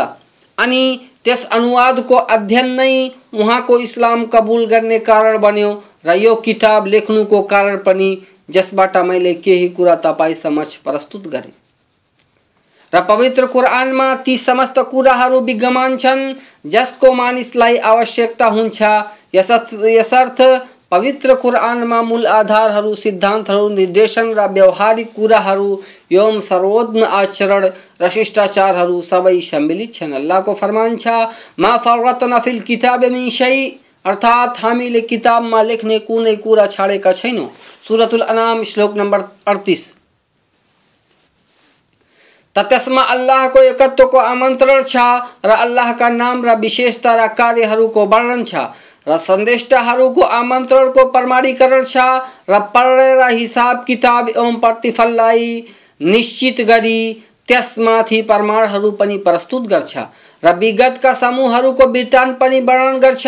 अनि 0.59 0.83
त्यस 1.25 1.45
अनुवादको 1.53 2.15
अध्ययन 2.15 2.69
नै 2.71 3.11
उहाँको 3.35 3.79
इस्लाम 3.79 4.25
कबुल 4.27 4.67
गर्ने 4.67 4.99
कारण 4.99 5.39
बन्यो 5.39 5.71
र 6.07 6.15
यो 6.15 6.35
किताब 6.37 6.87
लेख्नुको 6.87 7.43
कारण 7.43 7.77
पनि, 7.77 8.11
जसबाट 8.51 8.97
मैले 8.97 9.35
केही 9.35 9.69
कुरा 9.69 9.95
तपाईँ 9.97 10.35
समक्ष 10.35 10.75
प्रस्तुत 10.77 11.27
गरेँ। 11.27 11.53
र 12.93 13.01
पवित्र 13.01 13.47
कुरानमा 13.47 14.15
ती 14.17 14.37
समस्त 14.37 14.79
कुराहरू 14.91 15.41
विद्यमान 15.41 15.97
छन्, 15.97 16.35
जसको 16.67 17.13
मानिसलाई 17.13 17.77
आवश्यकता 17.77 18.47
हुन्छ। 18.47 18.83
यसर्थ 19.35 20.43
पवित्र 20.91 21.35
कुरानमा 21.35 22.03
मूल 22.03 22.27
आधारहरू 22.27 22.95
सिद्धान्तहरू 22.95 23.69
निर्देशन 23.69 24.33
र, 24.35 24.47
व्यावहारिक 24.47 25.13
कुराहरू 25.15 25.83
एवं 26.13 26.41
सर्वोत्म 26.41 27.05
आचरण 27.05 27.67
र 28.01 28.09
शिष्टाचारहरू 28.09 29.03
सबै 29.03 29.41
सम्मिलित 29.41 29.95
छन्। 29.95 30.13
अल्लाहको 30.13 30.55
फरमान 30.55 30.97
छ, 30.97 31.07
मा 31.59 31.77
फरत 31.77 32.25
नफिल 32.25 32.61
किताब 32.61 33.05
मिसै 33.05 33.83
अर्थात्, 34.05 34.59
हामीले 34.63 35.01
किताबमा 35.01 35.63
लेख्ने 35.63 35.99
कुनै 35.99 36.37
कुरा 36.37 36.67
छाडेका 36.67 37.13
छैनौँ। 37.13 37.51
सुरतुल 37.89 38.21
अनाम, 38.23 38.65
श्लोक 38.65 38.97
नम्बर 38.97 39.21
अडतिस। 39.47 39.93
त 42.57 42.59
त्यसमा 42.59 43.03
अल्लाहको 43.03 43.63
एकत्वको 43.63 44.19
आमन्त्रण 44.19 44.83
छ, 44.83 44.97
र 45.45 45.51
अल्लाहका 45.51 46.09
नाम 46.09 46.45
र 46.47 46.55
विशेषता 46.57 47.15
र 47.15 47.27
कार्यहरूको 47.35 48.07
वर्णन 48.07 48.45
छ। 48.45 48.55
र 49.07 49.17
सन्देष्टाहरूको 49.19 50.21
आमन्त्रणको 50.21 51.05
प्रमाणीकरण 51.11 51.85
छ। 51.85 51.97
र 52.51 52.59
पढेर 52.75 53.23
हिसाब 53.29 53.85
किताब 53.87 54.29
एवं 54.29 54.55
प्रतिफललाई 54.57 55.61
निश्चित 56.01 56.61
गरी 56.61 57.01
त्यसमाथि 57.49 58.21
प्रमाणहरू 58.23 58.91
पनि 58.91 59.17
प्रस्तुत 59.19 59.67
गर्छ। 59.69 59.97
र 60.43 60.55
विगतका 60.59 61.13
समूहहरूको 61.15 61.87
वृत्तान्त 61.87 62.39
पनि 62.39 62.61
वर्णन 62.61 62.99
गर्छ। 62.99 63.27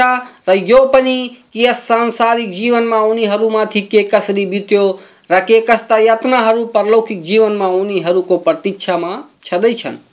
र 0.48 0.54
यो 0.66 0.84
पनि 0.86 1.16
कि 1.52 1.64
यस 1.64 1.86
सांसारिक 1.88 2.50
जीवनमा 2.50 2.98
उनीहरूमाथि 3.02 3.80
के 3.82 4.02
कसरी 4.02 4.46
बित्यो, 4.46 4.84
र 5.30 5.40
के 5.40 5.60
कस्ता 5.60 5.98
यातनाहरू 5.98 6.64
परलौकिक 6.74 7.22
जीवनमा 7.22 7.66
उनीहरूको 7.78 8.36
प्रतीक्षामा 8.38 9.12
छँदैछन्। 9.44 10.07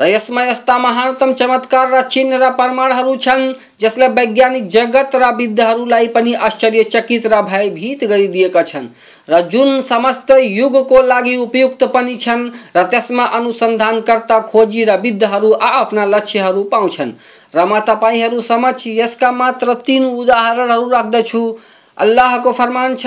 यसमा 0.00 0.78
महानतम 0.78 1.32
चमत्कार 1.32 1.90
र 1.94 2.00
चिन्ह 2.02 2.36
र 2.36 2.48
प्रमाणहरू 2.50 3.16
छन्, 3.16 3.52
जसले 3.80 4.08
वैज्ञानिक 4.08 4.68
जगत 4.68 5.10
र 5.14 5.30
विद्धहरूलाई 5.36 6.08
पनि 6.08 6.32
आश्चर्यचकित 6.34 7.26
र 7.26 7.42
भयभीत 7.42 8.04
गरिदिएका 8.04 8.62
छन्। 8.62 8.88
र 9.28 9.40
जुन 9.48 9.80
समस्त 9.82 10.30
युगको 10.30 11.02
लागि 11.02 11.36
उपयुक्त 11.36 11.84
पनि 11.84 12.16
छन्, 12.16 12.50
र 12.76 12.82
त्यसमा 12.82 13.24
अनुसन्धानकर्ता 13.24 14.38
खोजी 14.40 14.84
र 14.84 14.96
विद्धहरू 14.96 15.52
आफ्ना 15.52 16.04
लक्ष्यहरू 16.04 16.62
पाउँछन्। 16.64 17.12
र 17.54 17.64
म 17.64 17.78
तपाईँहरू 17.80 18.40
समक्ष 18.40 18.86
यसका 18.86 19.32
मात्र 19.32 19.74
तिन 19.74 20.04
उदाहरणहरू 20.04 20.88
राख्दछु। 20.88 21.42
फरमान 21.96 22.96
छ 22.96 23.06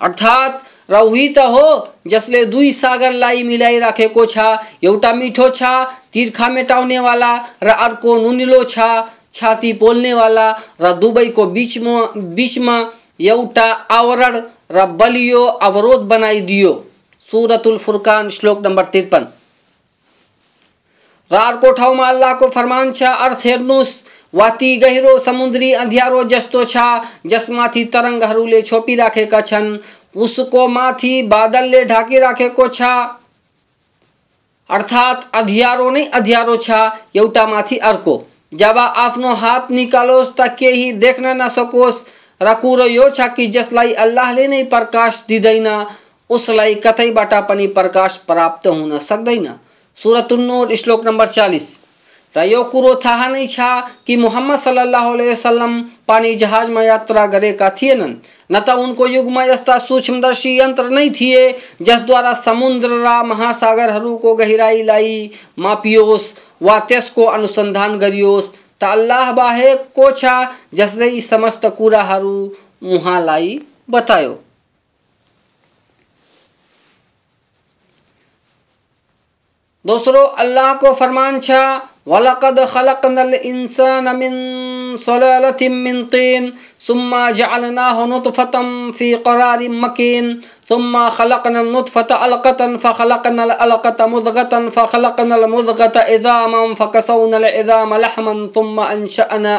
अर्थात् 0.00 0.56
र 0.88 0.96
उही 1.02 1.28
त 1.28 1.44
हो 1.52 1.66
जसले 2.06 2.44
दुई 2.46 2.72
सागरलाई 2.72 3.42
मिलाइराखेको 3.42 4.24
छ 4.32 4.48
एउटा 4.84 5.12
मिठो 5.20 5.48
छ 5.50 5.70
तिर्खा 6.12 6.48
मेटाउनेवाला 6.56 7.30
र 7.62 7.76
अर्को 7.86 8.16
नुनिलो 8.18 8.62
छ 8.64 8.88
छाती 9.34 9.72
पोल्नेवाला 9.80 10.46
र 10.80 10.92
दुवैको 11.00 11.46
बिचमा 11.56 11.96
बिचमा 12.38 12.76
एउटा 13.20 13.66
आवरण 13.92 14.38
र 14.72 14.84
बलियो 15.00 15.42
अवरोध 15.68 16.06
बनाइदियो 16.12 16.72
सुरतुल 17.26 17.78
फुरकान 17.78 18.30
श्लोक 18.36 18.66
नम्बर 18.66 18.84
त्रिपन्न 18.92 19.26
र 21.31 21.35
अर्को 21.37 21.71
ठाउँमा 21.71 22.07
अल्लाहको 22.07 22.47
फरमान 22.49 22.91
छ, 22.91 23.03
अर्थ 23.03 23.45
हेर्नुहोस् 23.45 24.03
वाती 24.33 24.75
गहिरो 24.77 25.17
समुद्री 25.19 25.71
अँध्यारो 25.75 26.23
जस्तो 26.25 26.63
छ, 26.65 26.77
जसमाथि 27.25 27.83
तरङ्गहरूले 27.93 28.61
छोपिराखेका 28.61 29.41
छन् 29.41 29.77
उसको 30.15 30.67
माथि 30.67 31.21
बादलले 31.31 31.83
ढाकिराखेको 31.85 32.67
छ। 32.69 32.81
अर्थात् 34.69 35.23
अँध्यारो 35.35 35.89
नै 35.89 36.03
अँध्यारो 36.13 36.55
छ 36.57 36.71
एउटा 37.15 37.45
माथि 37.47 37.77
अर्को। 37.85 38.21
जब 38.53 38.77
आफ्नो 38.77 39.33
हात 39.35 39.71
निकालोस् 39.71 40.29
त 40.37 40.47
केही 40.59 40.91
देख्न 40.99 41.35
नसकोस् 41.41 42.03
र 42.41 42.53
कुरो 42.61 42.85
यो 42.85 43.09
छ 43.09 43.27
कि 43.35 43.47
जसलाई 43.49 43.93
अल्लाहले 44.03 44.47
नै 44.47 44.63
प्रकाश 44.67 45.23
दिँदैन 45.27 45.67
उसलाई 46.29 46.75
कतैबाट 46.83 47.33
पनि 47.49 47.67
प्रकाश 47.75 48.15
प्राप्त 48.27 48.67
हुन 48.67 48.97
सक्दैन। 48.99 49.47
सुरतुन्नूर 49.97 50.75
श्लोक 50.75 51.05
नंबर 51.05 51.27
चालीस। 51.29 51.77
र 52.35 52.43
यो 52.43 52.63
कुरो 52.63 52.93
थाहा 52.95 53.27
नहीं 53.27 53.47
छ 53.47 53.59
कि 54.07 54.15
मुहम्मद 54.17 54.59
सल्लाह 54.59 55.07
वसल्लम 55.11 55.73
पानी 56.07 56.33
जहाजमा 56.35 56.81
यात्रा 56.83 57.25
गरेका 57.27 57.69
थिएनन् 57.71 58.13
न 58.51 58.59
त 58.59 58.69
उनको 58.79 59.07
युगमा 59.07 59.43
यस्ता 59.45 59.77
सूक्ष्मदर्शी 59.79 60.51
यंत्र 60.59 60.89
नहीं 60.89 61.09
थिए 61.11 61.41
जसद्वारा 61.81 62.33
समुद्र 62.39 62.89
र 63.03 63.15
महासागरहरूको 63.27 64.33
गहिराईलाई 64.35 65.17
मापियोस् 65.59 66.31
वा 66.61 66.77
त्यसको 66.87 67.25
अनुसन्धान 67.25 67.97
गरियोस्, 67.99 68.49
त 68.81 68.83
अल्लाह 68.85 69.31
बाहेक 69.33 69.83
को 69.95 70.11
छ 70.13 70.55
जसले 70.73 71.09
यी 71.09 71.21
समस्त 71.23 71.65
कुराहरू 71.77 72.37
उहाँलाई 72.95 73.59
बतायो। 73.89 74.33
दूसरो 79.84 80.22
अल्लाह 80.42 80.72
को 80.74 80.92
फरमान 80.94 81.40
छा 81.40 81.62
वलकद 82.08 82.58
खलकनल 82.66 83.34
इंसान 83.34 84.16
मिन 84.16 84.34
सलालतिम 85.04 85.72
मिन 85.84 86.02
तीन 86.12 86.52
सुम्मा 86.86 87.20
जअलनाहु 87.38 88.06
नुतफतम 88.06 88.68
फी 88.98 89.12
करारिम 89.26 89.80
मकीन 89.84 90.32
सुम्मा 90.68 91.08
खलकना 91.16 91.62
नुतफत 91.64 92.12
अलकतन 92.18 92.76
फखलकना 92.84 93.44
अलकत 93.56 94.02
मुदगतन 94.10 94.68
फखलकना 94.76 95.46
मुदगत 95.48 95.96
इदामन 96.10 96.74
फकसौना 96.74 97.48
इदाम 97.56 97.94
लहमन 97.96 98.46
सुम्मा 98.54 98.86
अंशअना 98.88 99.58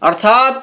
अर्थात 0.00 0.54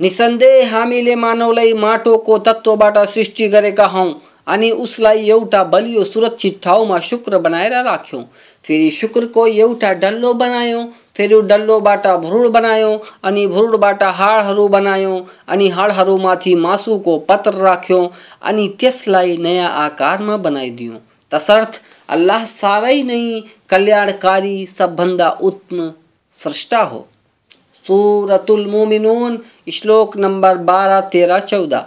निसन्देह 0.00 0.74
हामीले 0.74 1.14
मानवलाई 1.16 1.72
माटोको 1.74 2.38
तत्त्वबाट 2.38 2.98
सृष्टि 3.08 3.48
गरेका 3.48 3.84
हौँ 3.86 4.10
अनि 4.46 4.70
उसलाई 4.70 5.28
एउटा 5.28 5.62
बलियो 5.64 6.02
सुरक्षित 6.04 6.60
ठाउँमा 6.64 6.98
शुक्र 7.00 7.38
बनाएर 7.38 7.72
राख्यौँ। 7.84 8.22
फेरि 8.64 8.90
शुक्रको 8.90 9.46
एउटा 9.46 9.92
डल्लो 9.94 10.32
बनायौँ, 10.34 10.84
फेरि 11.16 11.40
डल्लोबाट 11.42 12.06
भ्रुड 12.24 12.50
बनायौँ 12.52 12.98
अनि 13.24 13.46
भ्रुडबाट 13.46 14.02
हाडहरू 14.20 14.68
बनायौँ 14.68 15.20
अनि 15.48 15.68
हाडहरूमाथि 15.68 16.54
मासुको 16.56 17.18
पत्र 17.28 17.54
राख्यौँ 17.62 18.08
अनि 18.42 18.68
त्यसलाई 18.80 19.36
नयाँ 19.38 19.70
आकारमा 19.84 20.36
बनाइदियौँ। 20.36 21.00
तसर्थ, 21.32 21.80
अल्लाह 22.08 22.44
साह्रै 22.44 23.02
नै 23.02 23.42
कल्याणकारी 23.70 24.66
सबभन्दा 24.68 25.28
उत्तम 25.40 25.90
स्रष्टा 26.34 26.82
हो। 26.82 27.06
सूरतुल 27.86 28.66
मोमिनून, 28.66 29.38
श्लोक 29.72 30.16
नंबर 30.16 30.56
बारह, 30.56 31.00
तेरह, 31.00 31.38
चौदह। 31.38 31.86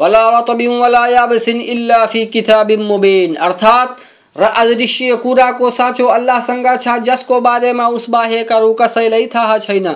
वला 0.00 0.22
रतबिन 0.30 0.78
वला 0.78 1.06
याबिसिन 1.08 1.60
इल्ला 1.68 2.04
फ़ी 2.06 2.24
किताबिन 2.28 2.82
मुबीन 2.84 3.34
अर्थात 3.42 4.00
र 4.36 4.52
अदृश्य 4.56 5.16
कुराको 5.22 5.70
साँचो 5.72 6.06
अल्लाहसँग 6.10 6.66
छ 6.78 6.96
जसको 7.04 7.40
बारेमा 7.42 7.86
उस 7.90 8.08
बाहेक 8.10 8.52
अरू 8.52 8.72
कसैलाई 8.80 9.26
थाहा 9.34 9.58
छैन 9.60 9.94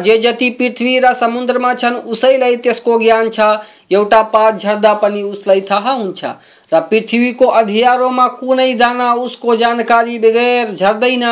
जे 0.00 0.16
जति 0.18 0.48
पृथ्वी 0.52 0.98
र 0.98 1.12
समुद्रमा 1.14 1.72
छन् 1.74 1.94
उसैलाई 2.08 2.56
त्यसको 2.58 2.98
ज्ञान 2.98 3.30
छ 3.30 3.48
एउटा 3.92 4.22
पात 4.30 4.58
झर्दा 4.58 4.92
पनि 4.96 5.22
उसलाई 5.24 5.60
थाहा 5.70 5.92
हुन्छ 5.94 6.24
र 6.72 6.80
पृथ्वीको 6.90 7.46
अँध्यारोमा 7.56 8.26
कुनै 8.36 8.72
दाना 8.76 9.12
उसको 9.22 9.56
जानकारी 9.56 10.18
बगैर 10.20 10.74
झर्दैन 10.74 11.26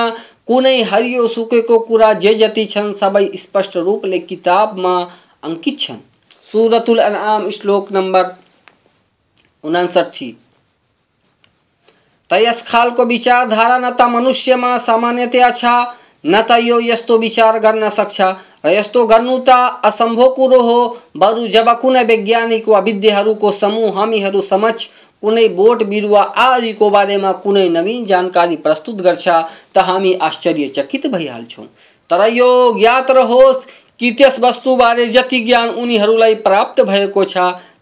कुनै 0.46 0.76
हरियो 0.84 1.28
सुकेको 1.28 1.78
कुरा 1.84 2.12
जे 2.18 2.34
जति 2.36 2.64
छन् 2.66 2.92
सबै 2.96 3.24
स्पष्ट 3.36 3.76
रूपले 3.84 4.18
किताबमा 4.26 4.96
अङ्कित 5.44 5.78
छन् 5.80 6.04
सुरतुल 6.44 6.98
अनआम 7.00 7.48
श्लोक 7.52 7.92
नम्बर 7.92 8.36
उनासठी 9.64 10.30
त 12.30 12.38
यस 12.38 12.62
खालको 12.64 13.04
विचारधारा 13.06 13.76
न 13.78 13.90
त 13.90 14.08
मनुष्यमा 14.10 14.76
सामान्यतया 14.80 15.50
छ 15.52 15.74
न 16.24 16.40
त 16.42 16.58
यो 16.60 16.80
यस्तो 16.80 17.18
विचार 17.18 17.58
गर्न 17.58 17.88
सक्छ। 17.88 18.20
र 18.64 18.68
यस्तो 18.68 19.04
गर्नु 19.06 19.38
त 19.38 19.80
असम्भव 19.84 20.28
कुरो 20.34 20.60
हो। 20.60 20.78
बरु 21.16 21.46
जब 21.48 21.70
कुनै 21.80 22.04
वैज्ञानिक 22.04 22.68
वा 22.68 22.78
विद्याहरूको 22.78 23.52
समूह 23.52 23.98
हामीहरू 23.98 24.40
समक्ष 24.40 24.86
कुनै 25.22 25.46
बोट, 25.48 25.82
बिरुवा 25.82 26.22
आदिको 26.22 26.90
बारेमा 26.90 27.32
कुनै 27.42 27.68
नवीन 27.68 28.04
जानकारी 28.04 28.56
प्रस्तुत 28.56 29.00
गर्छ, 29.02 29.28
त 29.74 29.78
हामी 29.78 30.12
आश्चर्यचकित 30.14 31.06
भइहाल्छौँ। 31.06 31.66
तर 32.10 32.26
यो 32.32 32.50
ज्ञात 32.78 33.10
रहोस् 33.10 33.66
कि 34.00 34.10
त्यस 34.10 34.38
वस्तुबारे 34.40 35.06
जति 35.08 35.40
ज्ञान 35.40 35.68
उनीहरूलाई 35.68 36.34
प्राप्त 36.34 36.80
भएको 36.80 37.24
छ, 37.24 37.36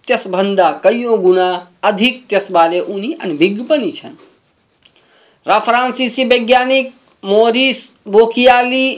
त्यसभन्दा 0.06 0.70
कैयौँ 0.84 1.18
गुणा 1.18 1.48
अधिक 1.82 2.24
त्यसबारे 2.28 2.80
उनी 2.80 3.12
अनभिज्ञ 3.22 3.62
पनि 3.62 3.90
छन्। 3.90 4.14
र 5.46 5.58
फ्रान्सिसी 5.58 6.24
वैज्ञानिक 6.24 6.92
मोरिस 7.26 7.90
बोकियाली 8.08 8.88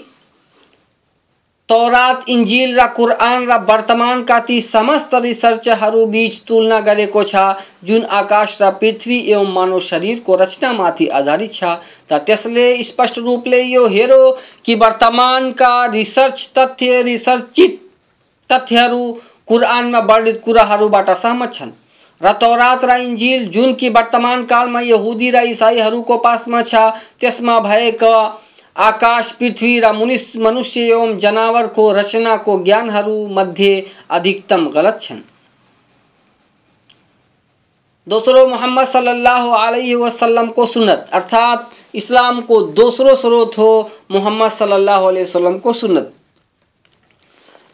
तौरात 1.69 2.25
इन्जिल 2.29 2.79
र 2.81 2.87
कुरआन 2.97 3.47
र 3.47 3.57
वर्तमानका 3.69 4.39
ती 4.41 4.61
समस्त 4.61 5.15
रिसर्चहरू 5.15 6.05
बीच 6.07 6.39
तुलना 6.49 6.79
गरेको 6.81 7.25
छ। 7.25 7.43
जुन 7.85 8.05
आकाश 8.19 8.57
र, 8.61 8.71
पृथ्वी 8.73 9.19
एवं 9.33 9.53
मानव 9.53 9.81
शरीरको 9.81 10.37
रचनामाथि 10.37 11.07
आधारित 11.09 11.53
छ। 11.55 11.65
त 12.09 12.21
त्यसले 12.27 12.83
स्पष्ट 12.83 13.19
रूपले 13.19 13.61
यो 13.63 13.87
हेरो 13.87 14.31
कि 14.65 14.75
वर्तमानका 14.75 15.75
रिसर्च 15.87 16.49
तथ्य, 16.59 17.03
रिसर्चित 17.03 17.77
तथ्यहरू 18.51 19.13
कुरआनमा 19.47 20.01
वर्णित 20.09 20.41
कुराहरूबाट 20.45 21.11
सहमत 21.11 21.53
छन्। 21.55 21.71
र 22.21 22.33
तौरात 22.41 22.85
र 22.85 22.97
इन्जिल 23.01 23.47
जुन 23.49 23.73
कि 23.75 23.89
वर्तमान 23.91 24.45
कालमा 24.47 24.81
यहुदी 24.83 25.31
र 25.31 25.43
इसाईहरूको 25.47 26.17
पासमा 26.19 26.63
छ 26.63 26.75
त्यसमा 27.21 27.59
भएका 27.61 28.17
आकाश, 28.77 29.31
पृथ्वी 29.33 29.79
र 29.81 29.93
मनुष्य 29.93 30.39
मनुष्य 30.41 30.81
एवं 30.89 31.17
जनावरको 31.19 31.91
रचनाको 31.93 32.59
ज्ञानहरूमध्ये 32.65 33.73
अधिकतम 34.11 34.69
गलत 34.71 34.99
छन्। 35.03 35.21
दोस्रो 38.07 38.47
मोहम्मद 38.47 38.87
सल्लल्लाहु 38.87 39.51
अलैहि 39.53 39.95
वसल्लम 39.95 40.47
को 40.51 40.67
सुन्नत, 40.67 41.09
अर्थात 41.13 41.71
इस्लाम 41.95 42.41
को 42.41 42.61
दोस्रो 42.75 43.17
स्रोत 43.17 43.59
हो 43.59 43.91
मोहम्मद 44.11 44.51
सल्लल्लाहु 44.51 45.07
अलैहि 45.07 45.25
वसल्लम 45.25 45.59
को 45.59 45.73
सुन्नत। 45.73 46.13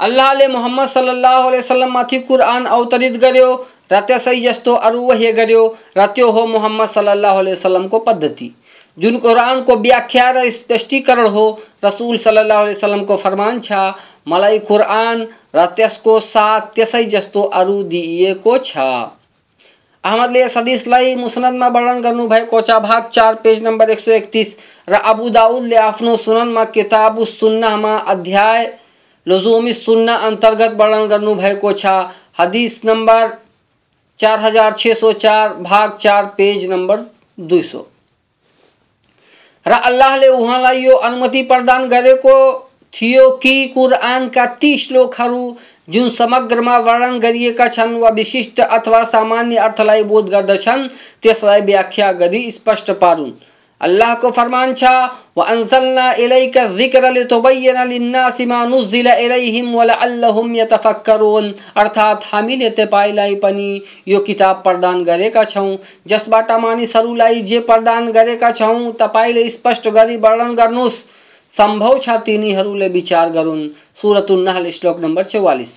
अल्लाहले 0.00 0.48
मोहम्मद 0.48 0.88
सल्लल्लाहु 0.88 1.42
अलैहि 1.42 1.58
वसल्लम 1.58 1.92
माथि 1.92 2.18
कुरान 2.20 2.64
अवतरित 2.66 3.16
गर्यो 3.18 3.54
र 3.90 4.00
त्यसै 4.00 4.36
जस्तो 4.40 4.74
अरू 4.88 5.00
वही 5.06 5.32
गर्यो 5.32 5.62
र 5.96 6.06
त्यो 6.14 6.30
हो 6.30 6.46
मोहम्मद 6.46 6.88
सल्लल्लाहु 6.88 7.38
अलैहि 7.38 7.56
वसल्लमको 7.56 7.98
पद्धति। 7.98 8.50
जुन 8.98 9.16
कुरानको 9.18 9.76
व्याख्या 9.76 10.30
र 10.30 10.50
स्पष्टीकरण 10.50 11.26
हो, 11.26 11.44
रसूल 11.84 12.16
सल्लल्लाहु 12.16 12.62
अलैहि 12.62 12.76
वसल्लमको 12.76 13.16
फरमान 13.16 13.60
छ, 13.60 13.72
मलाई 14.28 14.58
कुरान 14.68 15.26
र 15.56 15.66
त्यसको 15.76 16.18
साथ 16.22 16.74
त्यसै 16.74 17.04
जस्तो 17.10 17.42
अरू 17.60 17.82
दिइएको 17.82 18.56
छ। 18.58 18.76
अहमदले 20.04 20.40
यस 20.40 20.56
हदिसलाई 20.56 21.14
मुसनदमा 21.16 21.68
वर्णन 21.74 22.00
गर्नुभएको 22.02 22.60
छ 22.60 22.78
भाग 22.86 23.08
चार 23.12 23.34
पेज 23.44 23.62
नम्बर 23.62 23.90
एक 23.90 24.00
सौ 24.00 24.12
एकतिस 24.12 24.56
र 24.88 25.00
अबु 25.02 25.28
दाउदले 25.36 25.76
आफ्नो 25.82 26.16
सुननमा 26.16 26.64
किताबु 26.74 27.24
सुन्नामा 27.24 27.96
अध्याय, 28.14 28.66
लजुमी 29.26 29.72
सुन्ना 29.74 30.14
अंतर्गत 30.28 30.76
वर्णन 30.76 31.06
गर्नुभएको 31.08 31.72
छ। 31.74 31.86
हदिस 32.40 32.84
नम्बर 32.84 33.32
चार 34.20 34.40
हज़ार 34.40 34.74
छ 34.78 34.94
सौ 34.96 35.12
चार 35.14 35.54
भाग 35.62 35.96
चार 36.00 36.26
पेज 36.36 36.64
नंबर 36.70 37.04
दुई 37.38 37.62
सौ। 37.62 37.84
र 39.66 39.72
अल्लाहले 39.72 40.28
उहाँलाई 40.28 40.82
यो 40.82 40.94
अनुमति 41.02 41.42
प्रदान 41.44 41.88
गरेको 41.88 42.34
थियो 42.92 43.30
कि 43.36 43.66
कुरआनका 43.68 44.44
ती 44.56 44.76
श्लोकहरू 44.78 45.56
जुन 45.88 46.10
समग्रमा 46.10 46.76
वर्णन 46.80 47.18
गरिएका 47.18 47.66
छन् 47.68 47.96
वा 47.98 48.10
विशिष्ट 48.10 48.60
अथवा 48.60 49.02
सामान्य 49.04 49.56
अर्थलाई 49.58 50.02
बोध 50.04 50.28
गर्दछन् 50.28 50.86
त्यसलाई 51.22 51.60
व्याख्या 51.62 52.12
गरी 52.20 52.50
स्पष्ट 52.50 52.90
पारुन्। 53.00 53.32
अल्लाह 53.84 54.14
को 54.14 54.30
फरमान 54.30 54.74
छा, 54.74 54.92
व 55.38 55.42
अनसलना 55.44 56.10
इलैका 56.14 56.64
ज़िक्र 56.68 57.10
लितुबय्यन 57.12 57.88
लिन्नासि 57.88 58.46
नुज़िल 58.46 59.08
इलैहिम 59.08 59.74
व 59.74 59.82
लअल्लहुम 59.84 60.54
यतफक्करून। 60.56 61.52
अर्थात 61.76 62.24
हामीले 62.24 62.70
तपाईँलाई 62.78 63.34
पनि, 63.36 63.82
यो 64.08 64.20
किताब 64.20 64.62
प्रदान 64.64 65.04
गरेका 65.04 65.44
छौँ 65.46 65.76
जसबाट 66.08 66.52
मानिसहरूलाई 66.60 67.42
जे 67.42 67.60
प्रदान 67.62 68.10
गरेका 68.12 68.50
छौँ 68.52 68.92
तपाईँले 69.00 69.48
स्पष्ट 69.50 69.88
गरी 69.90 70.16
वर्णन 70.18 70.54
गर्नुहोस् 70.54 71.04
सम्भव 71.52 71.98
छ 71.98 72.16
तिनीहरूले 72.26 72.88
विचार 72.90 73.30
गरून्। 73.30 73.68
सुरतुल 74.02 74.70
श्लोक 74.70 75.00
नम्बर 75.00 75.24
चौवालिस। 75.26 75.72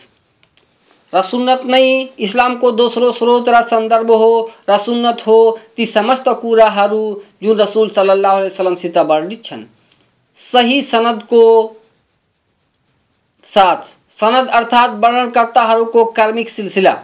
र 1.14 1.22
सुन्नत 1.22 1.62
नै 1.66 1.86
इस्लामको 2.20 2.72
दोस्रो 2.72 3.12
स्रोत 3.12 3.50
र 3.50 3.62
सन्दर्भ 3.64 4.12
हो 4.12 4.32
र 4.70 4.78
सुन्नत 4.78 5.22
हो, 5.28 5.58
ती 5.76 5.86
समस्त 5.86 6.28
कुराहरू 6.42 7.04
जुन 7.44 7.58
रसुल 7.60 7.90
सल्लाह 7.90 8.40
वसलमसित 8.40 8.98
वर्णित 8.98 9.44
छन्। 9.46 9.64
सही 10.38 10.82
सनदको 10.82 11.44
साथ, 13.46 13.82
सनद 14.20 14.48
अर्थात 14.48 14.90
अर्थात् 14.90 15.04
वर्णनकर्ताहरूको 15.04 16.04
कार्मिक 16.12 16.50
सिलसिला। 16.50 16.96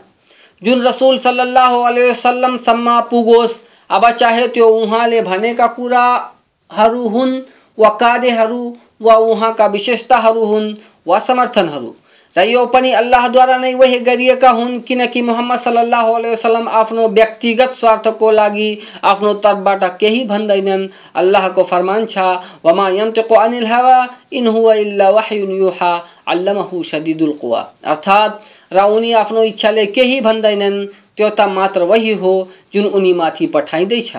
जुन 0.61 0.81
रसुल 0.81 1.17
सल्लाह 1.17 1.75
वसल्लमसम्म 1.75 2.99
पुगोस्, 3.01 3.61
अब 3.89 4.09
चाहे 4.11 4.47
त्यो 4.47 4.67
उहाँले 4.67 5.21
भनेका 5.21 5.67
कुराहरू 5.67 7.07
हुन्, 7.07 7.41
वा 7.77 7.89
कार्यहरू 7.99 8.61
वा 9.01 9.15
उहाँका 9.15 9.65
विशेषताहरू 9.65 10.45
हुन्, 10.45 10.73
वा 11.07 11.19
समर्थनहरू 11.19 11.95
र 12.35 12.43
यो 12.43 12.65
पनि 12.65 12.91
अल्लाहद्वारा 12.91 13.57
नै 13.57 13.73
वही 13.73 13.99
गरिएका 13.99 14.49
हुन्, 14.49 14.79
किनकि 14.81 15.21
मुहम्मद 15.21 15.59
सल्लाह 15.59 16.07
वसलम 16.09 16.67
आफ्नो 16.67 17.07
व्यक्तिगत 17.09 17.73
स्वार्थको 17.79 18.31
लागि 18.31 18.69
आफ्नो 19.03 19.33
तर्फबाट 19.43 19.83
केही 19.99 20.23
भन्दैनन्। 20.25 20.87
अल्लाहको 21.15 21.63
फरमान 21.63 22.05
छ, 22.05 22.17
वमा 22.65 22.87
यन्तको 22.89 23.35
अनिल 23.35 23.67
हवा, 23.67 23.97
इन 24.33 24.47
हुवा 24.47 24.73
वहयुन 25.09 25.51
युहा 25.51 25.93
अल्लमहु 26.27 26.83
शदीदुल 26.83 27.33
कुवा। 27.41 27.61
अर्थात् 27.85 28.41
र 28.73 28.85
उनी 28.89 29.11
आफ्नो 29.13 29.43
इच्छाले 29.43 29.85
केही 29.93 30.19
भन्दैनन्, 30.21 30.85
त्यो 31.17 31.29
त 31.29 31.41
मात्र 31.49 31.83
वही 31.83 32.13
हो 32.13 32.33
जुन 32.73 32.85
उनीमाथि 32.87 33.47
पठाइँदैछ। 33.47 34.11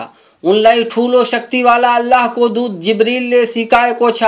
उनलाई 0.43 0.83
ठुलो 0.91 1.23
शक्तिवाला 1.25 1.93
अल्लाहको 1.95 2.49
दूत 2.49 2.79
जिब्रिलले 2.79 3.45
सिकाएको 3.45 4.09
छ 4.11 4.23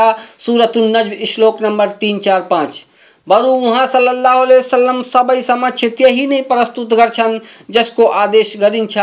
सुरतुल 0.45 0.91
नज्म 0.95 1.25
श्लोक 1.25 1.61
नम्बर 1.61 1.89
तिन 2.01 2.19
चार 2.19 2.41
पाँच। 2.51 2.83
बरु 3.27 3.51
उहाँ 3.67 3.85
सल्लल्लाहु 3.87 4.41
अलैहि 4.41 4.59
वसल्लम 4.59 5.01
सबै 5.03 5.41
समक्ष 5.41 5.85
त्यही 5.97 6.25
नै 6.27 6.41
प्रस्तुत 6.49 6.93
गर्छन्, 6.93 7.39
जसको 7.69 8.05
आदेश 8.21 8.53
गरिन्छ 8.59 8.97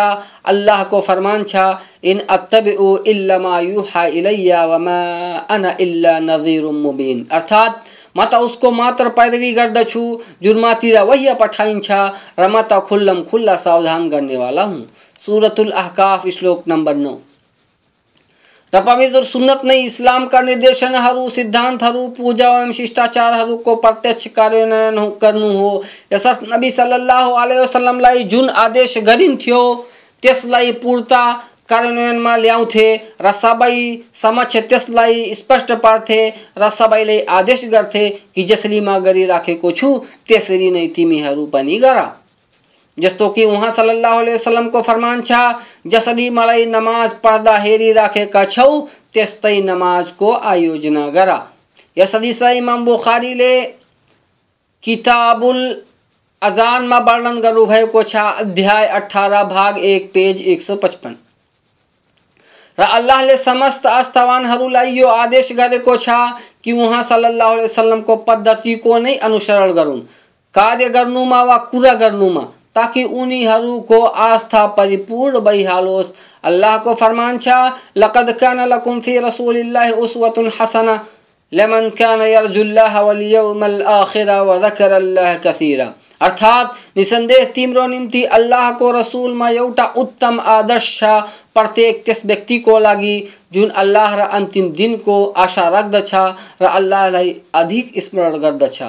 अल्लाहको 0.52 1.00
फरमान 1.00 1.44
छ 1.44 1.54
इन 2.04 2.22
नज़ीरुम 6.30 6.76
मुबिन। 6.82 7.26
अर्थात् 7.30 7.76
म 8.16 8.24
त 8.24 8.34
उसको 8.46 8.70
मात्र 8.70 9.08
पैरवी 9.18 9.52
गर्दछु 9.52 10.04
जुन 10.42 10.64
वही 11.04 11.34
पठाइन्छ, 11.34 11.90
र 12.38 12.48
म 12.48 12.60
त 12.62 12.80
खुल्लम 12.88 13.22
खुल्ला 13.30 13.56
सावधान 13.58 14.08
गर्नेवाला 14.08 14.62
हुँ 14.62 14.82
सुरतुल 15.20 15.70
अहकाफ 15.72 16.28
श्लोक 16.28 16.64
नंबर 16.68 16.94
नौ। 16.96 17.14
पवित्र 18.80 19.22
सुन्नत 19.24 19.60
नै 19.64 19.76
इस्लामका 19.80 20.40
निर्देशनहरू 20.40 21.28
सिद्धान्तहरू 21.30 22.06
पूजा 22.08 22.48
एवं 22.50 22.72
शिष्टाचारहरूको 22.72 23.74
प्रत्यक्ष 23.74 24.26
कार्यान्वयन 24.26 24.98
गर्नु 25.22 25.50
हो। 25.58 25.82
यसर्थ 26.12 26.40
नबी 26.52 26.70
सल्लाह 26.70 27.30
अलैहि 27.42 27.60
वसल्लमलाई 27.60 28.24
जुन 28.24 28.48
आदेश 28.48 28.96
गरिन्थ्यो 28.98 29.60
त्यसलाई 30.22 30.72
पूर्ता 30.82 31.22
कार्यान्वयनमा 31.68 32.36
ल्याउँथे। 32.36 32.88
र 33.20 33.32
सबै 33.32 33.76
समक्ष 34.14 34.56
त्यसलाई 34.56 35.34
स्पष्ट 35.34 35.72
पार्थे। 35.84 36.20
र 36.58 36.70
सबैले 36.70 37.20
आदेश 37.30 37.64
गर्थे 37.64 38.08
कि 38.34 38.42
जसरी 38.42 38.80
म 38.80 38.98
गरिराखेको 38.98 39.70
छु, 39.70 39.98
त्यसरी 40.28 40.70
नै 40.70 40.86
तिमीहरू 40.86 41.46
पनि 41.46 41.78
गर। 41.78 42.23
जस्तो 42.98 43.28
कि 43.28 43.44
उहाँ 43.44 43.70
सल्लल्लाहु 43.70 44.18
अलैहि 44.18 44.34
वसल्लम 44.34 44.68
को 44.68 44.82
फरमान 44.82 45.22
छ 45.22 45.32
जसरी 45.86 46.28
मलाई 46.30 46.66
नमाज़ 46.66 47.14
पढ्दा 47.24 47.56
हेरिराखेका 47.58 48.44
छौ, 48.46 48.80
त्यस्तै 49.12 49.60
नमाजको 49.62 50.32
आयोजना 50.32 51.08
गर। 51.08 51.32
यस 51.96 52.14
हदिसलाई 52.14 52.58
इमाम 52.58 52.84
बुखारीले 52.84 53.60
किताबुल 54.84 55.60
अजानमा 56.42 56.98
वर्णन 57.00 57.40
गर्नुभएको 57.40 58.02
छ, 58.02 58.16
अध्याय 58.16 58.86
अठार, 58.86 59.44
भाग 59.44 59.78
एक, 59.80 60.10
पेज 60.14 60.42
एक 60.42 60.62
सौ 60.62 60.76
पचपन। 60.76 61.16
र 62.78 62.82
अल्लाहले 62.82 63.36
समस्त 63.36 63.86
आस्थावानहरूलाई 63.86 64.92
यो 64.92 65.08
आदेश 65.08 65.52
गरेको 65.52 65.96
छ 65.96 66.08
कि 66.64 66.72
उहाँ 66.74 67.02
सल्लल्लाहु 67.02 67.52
अलैहि 67.52 67.64
वसल्लमको 67.64 68.16
पद्धतिको 68.26 68.98
नै 68.98 69.14
अनुसरण 69.18 69.72
गरून्। 69.72 70.00
कार्य 70.54 70.88
गर्नुमा 70.88 71.42
वा 71.42 71.56
कुरा 71.70 71.94
गर्नुमा 71.94 72.44
ताकि 72.76 73.04
उनीहरूको 73.04 74.00
आस्था 74.04 74.66
परिपूर्ण 74.76 75.40
भइहालोस् 75.40 76.12
अल्लाहको 76.44 76.94
फरमान 76.94 77.38
छ, 77.38 77.48
लकद 77.96 78.32
कान 78.40 78.68
लकुम 78.68 79.00
फ़ी 79.00 79.18
रसूलिल्लाहि 79.20 79.92
उस्वतुन 80.04 80.50
हसना, 80.60 80.94
लमन 81.52 81.88
कान 81.98 82.22
यरजुल्लाह 82.22 83.00
वल 83.00 83.22
यौमल 83.24 83.82
आखिर 83.82 84.30
व 84.30 84.58
ज़करल्लाह 84.60 85.34
कसीरा। 85.44 85.92
अर्थात् 86.20 86.76
निसन्देह 86.96 87.44
तिम्रो 87.54 87.86
निम्ति 87.86 88.22
अल्लाहको 88.34 88.90
रसुलमा 88.90 89.48
एउटा 89.50 89.84
उत्तम 89.96 90.40
आदर्श 90.40 90.86
छ, 90.98 91.04
प्रत्येक 91.54 92.04
त्यस 92.04 92.22
व्यक्तिको 92.26 92.78
लागि, 92.78 93.16
जुन 93.52 93.68
अल्लाह 93.76 94.14
र 94.14 94.20
अन्तिम 94.34 94.70
दिनको 94.72 95.24
आशा 95.36 95.68
राख्दछ 95.68 96.14
र 96.62 96.64
अल्लाहलाई 96.68 97.34
अधिक 97.54 97.92
स्मरण 97.98 98.36
गर्दछ 98.38 98.82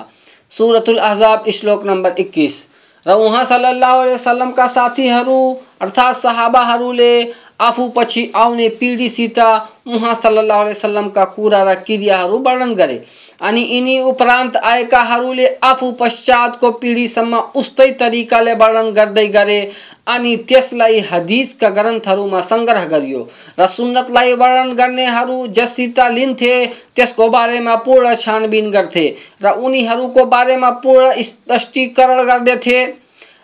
सुरतुल 0.54 0.98
अहजाब, 1.00 1.50
श्लोक 1.52 1.86
नम्बर 1.86 2.16
इक्कीस। 2.20 2.66
र 3.06 3.14
उहाँ 3.16 3.44
सल्लाह 3.46 3.96
वसल्लमका 3.96 4.68
साथीहरू 4.68 5.40
अर्थात् 5.82 6.18
सहाबाहरूले 6.18 7.14
आने 7.62 8.26
आउने 8.36 8.68
पिँढीसित 8.80 9.40
उहाँ 9.40 10.14
सल्लाह 10.16 11.08
का 11.10 11.26
कुरा 11.36 11.64
र 11.64 11.76
क्रियाहरू 11.82 12.40
वर्णन 12.40 12.74
गरे 12.76 13.02
अनि 13.42 13.62
यिनी 13.62 14.00
उपरान्त 14.02 14.56
आएकाहरूले 14.58 15.48
आफू 15.64 15.92
पश्चातको 15.92 16.72
पिँढीसम्म 16.74 17.40
उस्तै 17.56 17.90
तरिकाले 17.92 18.54
वर्णन 18.54 18.92
गर्दै 18.94 19.28
गरे। 19.28 19.60
अनि 20.08 20.36
त्यसलाई 20.50 21.00
हदिसका 21.12 21.70
ग्रन्थहरूमा 21.70 22.42
सङ्ग्रह 22.42 22.86
गरियो 22.86 23.22
र 23.60 23.68
सुन्नतलाई 23.68 24.34
वर्णन 24.34 24.74
गर्नेहरू 24.74 25.38
जससित 25.50 26.00
लिन्थे, 26.12 26.54
त्यसको 26.96 27.30
बारेमा 27.30 27.76
पूर्ण 27.86 28.14
छानबिन 28.16 28.70
गर्थे 28.72 29.08
र 29.44 29.52
उनीहरूको 29.60 30.26
बारेमा 30.26 30.70
पूर्ण 30.84 31.22
स्पष्टीकरण 31.22 32.24
गर्दथे 32.24 32.84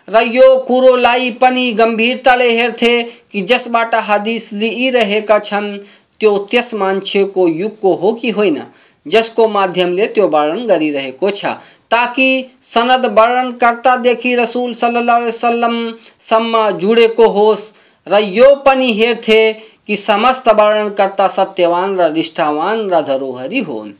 र 0.08 0.22
यो 0.26 0.56
कुरोलाई 0.68 1.30
पनि 1.40 1.70
गम्भीरताले 1.72 2.50
हेर्थे 2.50 3.02
कि 3.32 3.40
जसबाट 3.42 3.94
हदिस 4.08 4.52
लिइरहेका 4.52 5.38
छन्, 5.40 5.76
त्यो 6.20 6.38
त्यस 6.50 6.74
मान्छेको 6.74 7.46
युगको 7.48 7.94
हो 7.94 8.12
कि 8.12 8.30
होइन। 8.30 8.58
जसको 9.06 9.48
माध्यमले 9.48 10.06
त्यो 10.06 10.28
वर्णन 10.28 10.66
गरिरहेको 10.66 11.30
छ 11.30 11.44
ताकि 11.90 12.28
सनद 12.62 13.06
वर्णनकर्तादेखि 13.18 14.34
रसुल 14.34 14.74
सल्लाह 14.74 15.18
वसल्लमसम्म 15.18 16.70
जुडेको 16.78 17.28
होस् 17.28 17.72
र 18.06 18.18
यो 18.18 18.54
पनि 18.66 18.92
हेर्थे 18.92 19.52
कि 19.86 19.96
समस्त 19.96 20.48
वर्णनकर्ता 20.48 21.28
सत्यवान 21.28 22.00
र 22.00 22.10
निष्ठावान 22.12 22.88
र 22.90 23.00
धरोहरी 23.02 23.60
हुन्। 23.60 23.92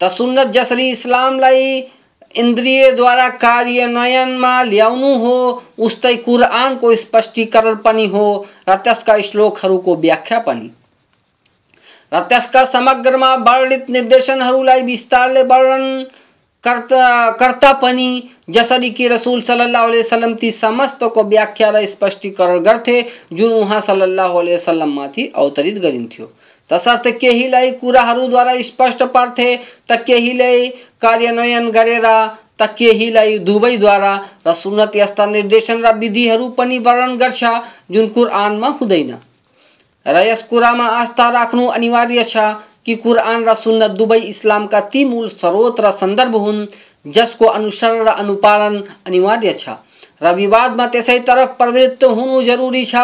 त 0.00 0.08
सुन्नत 0.08 0.46
जसरी 0.46 0.90
इस्लामलाई 0.90 1.82
इन्द्रियद्वारा 2.34 3.28
कार्यान्वयनमा 3.28 4.62
ल्याउनु 4.62 5.14
हो, 5.18 5.62
उस्तै 5.78 6.14
कुरआनको 6.16 6.94
स्पष्टीकरण 6.96 7.74
पनि 7.74 8.06
हो, 8.06 8.46
र 8.68 8.74
त्यसका 8.74 9.18
श्लोकहरूको 9.20 9.94
व्याख्या 9.96 10.38
पनि। 10.38 10.70
त्यसका 12.12 12.64
समग्रमा 12.64 13.34
वर्णित 13.34 13.88
निर्देशनहरूलाई 13.88 14.82
विस्तारले 14.82 15.42
वर्णन 15.42 16.02
कर्ता 16.64 17.30
कर्ता 17.30 17.72
पनि 17.72 18.22
जसरी 18.50 18.90
कि 18.90 19.06
रसुल 19.08 19.40
सल्लाह 19.40 19.84
वसलम 19.86 20.34
ती 20.34 20.50
समस्तको 20.50 21.22
व्याख्या 21.24 21.70
र 21.70 21.84
स्पष्टीकरण 21.86 22.58
गर्थे, 22.58 23.02
जुन 23.32 23.52
उहाँ 23.52 23.80
सल्लाह 23.80 24.32
वसलममाथि 24.32 25.32
अवतरित 25.36 25.78
गरिन्थ्यो। 25.78 26.26
तसर्थ 26.70 27.08
केहीलाई 27.20 27.70
कुराहरूद्वारा 27.70 28.60
स्पष्ट 28.62 29.02
पर्थे, 29.02 29.56
त 29.88 29.92
केहीलाई 30.06 30.68
कार्यान्वयन 31.02 31.70
गरेर, 31.70 32.06
त 32.60 32.62
केहीलाई 32.78 33.38
दुवैद्वारा 33.38 34.14
र 34.46 34.54
सुन्नत 34.54 34.96
यस्ता 34.96 35.26
निर्देशन 35.26 35.86
र 35.86 35.96
विधिहरू 35.96 36.48
पनि 36.48 36.78
वर्णन 36.78 37.16
गर्छ, 37.16 37.44
जुन 37.90 38.08
कुरानमा 38.08 38.68
हुँदैन। 38.68 39.16
र 40.06 40.16
यस 40.26 40.42
कुरामा 40.50 40.86
आस्था 41.00 41.28
राख्नु 41.30 41.66
अनिवार्य 41.68 42.24
छ 42.24 42.36
कि 42.86 42.94
कुरान 42.96 43.44
र 43.44 43.54
सुन्नत 43.54 43.90
दुवै 43.98 44.20
इस्लामका 44.24 44.80
ती 44.92 45.04
मूल 45.04 45.28
स्रोत 45.30 45.80
र 45.80 45.90
सन्दर्भ 45.92 46.34
हुन्, 46.36 46.66
जसको 47.06 47.46
अनुसरण 47.48 48.04
र 48.06 48.08
अनुपालन 48.22 48.82
अनिवार्य 49.06 49.52
छ। 49.52 49.68
र 50.22 50.32
विवादमा 50.34 50.86
त्यसै 50.86 51.18
तरफ़ 51.28 51.56
प्रवृत्त 51.58 52.04
हुनु 52.06 52.42
जरुरी 52.42 52.84
छ 52.84 52.96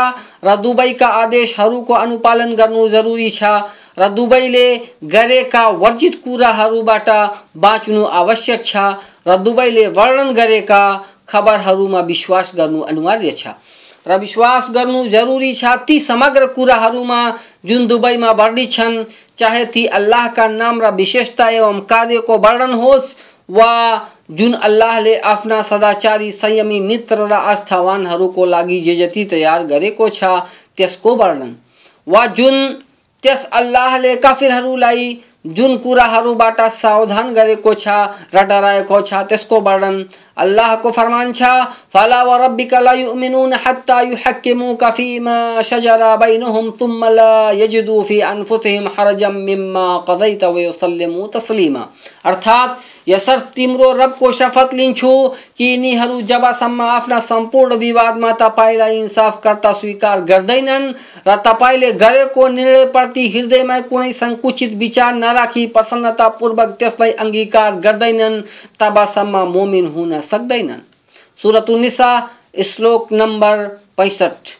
र 0.44 0.56
दुवैका 0.56 1.08
आदेशहरूको 1.20 1.94
अनुपालन 1.94 2.54
गर्नु 2.54 2.88
जरुरी 2.88 3.30
छ 3.30 3.42
र 3.98 4.08
दुवैले 4.16 4.66
गरेका 5.14 5.68
वर्जित 5.82 6.20
कुराहरूबाट 6.24 7.08
बाँच्नु 7.56 8.04
आवश्यक 8.20 8.64
छ 8.64 8.76
र 9.28 9.36
दुवैले 9.44 9.86
वर्णन 9.96 10.32
गरेका 10.32 10.82
खबरहरूमा 11.28 12.00
विश्वास 12.12 12.52
गर्नु 12.56 12.80
अनिवार्य 12.82 13.32
छ। 13.32 13.56
र 14.06 14.18
विश्वास 14.18 14.70
गर्नु 14.70 15.06
जरुरी 15.08 15.52
छ। 15.52 15.76
ती 15.88 15.98
समग्र 16.00 16.46
कुराहरूमा 16.46 17.20
जुन 17.64 17.86
दुबईमा 17.86 18.30
वर्णित 18.32 18.72
छन् 18.72 19.04
चाहे 19.38 19.64
ती 19.66 19.86
अल्लाहका 19.92 20.46
नाम 20.48 20.80
र 20.82 20.90
विशेषता 20.94 21.48
एवं 21.50 21.80
कार्यको 21.90 22.38
वर्णन 22.38 22.72
होस्, 22.74 23.14
वा 23.48 23.72
जुन 24.30 24.52
अल्लाहले 24.54 25.16
आफ्ना 25.24 25.60
सदाचारी, 25.62 26.30
संयमी, 26.32 26.80
मित्र 26.80 27.26
र 27.26 27.32
आस्थावानहरूको 27.32 28.44
लागि 28.46 28.80
जे 28.80 28.96
जति 28.96 29.24
तयार 29.24 29.62
गरेको 29.64 30.08
छ, 30.08 30.24
त्यसको 30.76 31.14
वर्णन। 31.16 31.54
वा 32.06 32.26
जुन 32.28 32.56
त्यस 33.22 33.44
अल्लाहले 33.52 34.14
काफिरहरूलाई 34.16 35.12
जुन 35.46 35.76
कुराहरूबाट 35.76 36.60
सावधान 36.60 37.32
गरेको 37.34 37.74
छ 37.74 37.88
र 38.34 38.44
डराएको 38.44 39.00
छ, 39.00 39.14
त्यसको 39.28 39.60
वर्णन 39.60 40.04
अल्लाहको 40.36 40.90
फरमान 40.90 41.32
छ। 41.32 41.42
फला 41.92 42.22
व 42.22 42.36
रब्बिका 42.44 42.80
ला 42.80 42.92
हत्ता 43.66 44.00
शजरा 45.62 46.14
बैनहुम 46.16 46.70
तिम्रो 53.56 53.92
रबको 53.92 54.30
शपथ 54.32 54.72
लिन्छु 54.74 55.10
कि 55.56 55.64
यिनीहरू 55.64 56.20
जबसम्म 56.20 56.82
आफ्ना 56.82 57.18
सम्पूर्ण 57.20 57.74
विवादमा 57.74 58.32
तपाईँलाई 58.32 58.98
इन्साफकर्ता 58.98 59.72
स्वीकार 59.72 60.20
गर्दैनन् 60.20 60.92
र 61.28 61.36
तपाईँले 61.36 61.92
गरेको 61.92 62.48
निर्णयप्रति 62.48 63.28
हृदयमा 63.28 63.78
कुनै 63.80 64.12
सङ्कुचित 64.12 64.72
विचार 64.74 65.14
नराखी 65.36 65.66
प्रसन्नतापूर्वक 65.66 66.68
त्यसलाई 66.80 67.12
अङ्गीकार 67.12 67.74
गर्दैनन्, 67.74 68.42
तबसम्म 68.80 69.36
मोमिन 69.36 69.86
हुन 69.86 70.20
सक्दैनन्। 70.20 70.80
सुरतुनिसा 71.42 72.10
श्लोक 72.64 73.12
नम्बर 73.12 73.56
पैँसठ। 73.96 74.56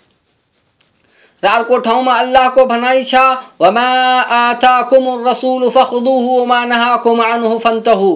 र 1.43 1.49
अर्को 1.49 1.79
ठाउँमा 1.79 2.13
अल्लाहको 2.13 2.65
भनाइ 2.67 3.03
छ, 3.05 3.15
वमा 3.61 3.89
आताकुम 4.21 5.29
रसुल 5.29 5.69
फखुदुहु 5.71 6.41
वमा 6.41 6.65
नहाकुम 6.65 7.23
अनहु 7.25 7.59
फन्तहु। 7.59 8.11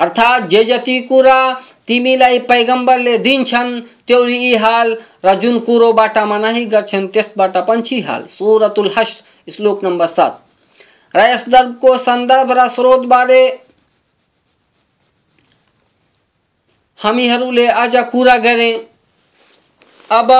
अर्थात् 0.00 0.48
जे 0.48 0.64
जति 0.64 1.00
कुरा 1.00 1.40
तिमीलाई 1.88 2.38
पैगम्बरले 2.38 3.18
दिन्छन् 3.18 3.80
त्यो 4.06 4.22
हाल 4.58 4.96
र 5.24 5.34
जुन 5.34 5.58
कुरोबाट 5.58 6.18
मनाही 6.18 6.64
गर्छन्, 6.64 7.08
त्यसबाट 7.08 7.56
पन्छी 7.56 8.00
हाल। 8.00 8.24
सुरतुल 8.30 8.90
हस 8.98 9.22
श्लोक 9.56 9.84
नम्बर 9.84 10.06
सात। 10.06 10.45
र 11.16 11.28
यस 11.30 11.44
दर्बको 11.48 11.96
सन्दर्भ 12.00 12.52
र 12.52 12.68
स्रोतबारे 12.68 13.42
हामीहरूले 16.98 17.66
आज 17.76 17.96
कुरा 18.10 18.36
गरे 18.40 18.70
अब 20.10 20.30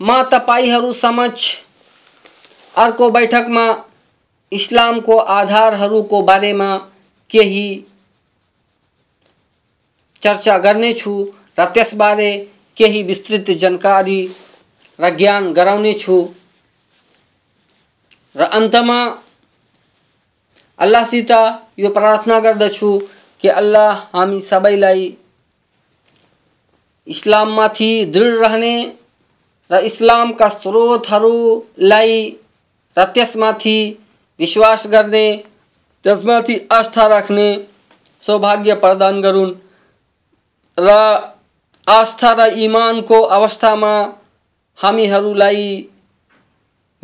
म 0.00 0.22
तपाईँहरू 0.30 0.92
समक्ष 0.94 1.54
अर्को 2.74 3.10
बैठकमा 3.10 3.66
इस्लामको 4.52 5.16
आधारहरूको 5.32 6.22
बारेमा 6.22 6.70
केही 7.30 7.66
चर्चा 10.22 10.56
गर्नेछु 10.58 11.14
र 11.58 11.64
त्यसबारे 11.74 12.30
केही 12.76 13.02
विस्तृत 13.02 13.50
जानकारी 13.58 14.20
र 14.98 15.10
ज्ञान 15.16 15.52
गराउनेछु 15.52 16.16
र 18.36 18.42
अन्तमा 18.52 19.00
अल्लाहसित 20.78 21.30
यो 21.78 21.88
प्रार्थना 21.90 22.38
गर्दछु 22.40 22.90
कि 23.42 23.48
अल्लाह 23.50 23.92
हामी 24.14 24.40
सबैलाई 24.40 25.02
इस्लाममाथि 27.06 27.90
दृढ 28.14 28.40
रहने 28.44 28.76
र 29.70 29.78
इस्लामका 29.84 30.48
स्रोतहरूलाई 30.48 32.16
र 32.96 33.04
त्यसमाथि 33.14 33.78
विश्वास 34.40 34.86
गर्ने, 34.86 35.26
त्यसमाथि 36.04 36.56
आस्था 36.72 37.06
राख्ने 37.06 37.48
सौभाग्य 38.22 38.74
प्रदान 38.82 39.20
गरून्। 39.22 39.52
र 40.78 40.90
आस्था 41.86 42.32
र 42.32 42.46
इमानको 42.58 43.20
अवस्थामा 43.36 43.94
हामीहरूलाई 44.78 45.64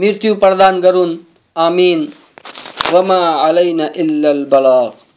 मृत्यु 0.00 0.34
प्रदान 0.34 0.80
करून। 0.80 1.18
आमीन। 1.56 2.08
वमा 2.92 3.16
अलैना 3.16 3.88
इल्लल 3.96 4.44
बलाग। 4.44 5.09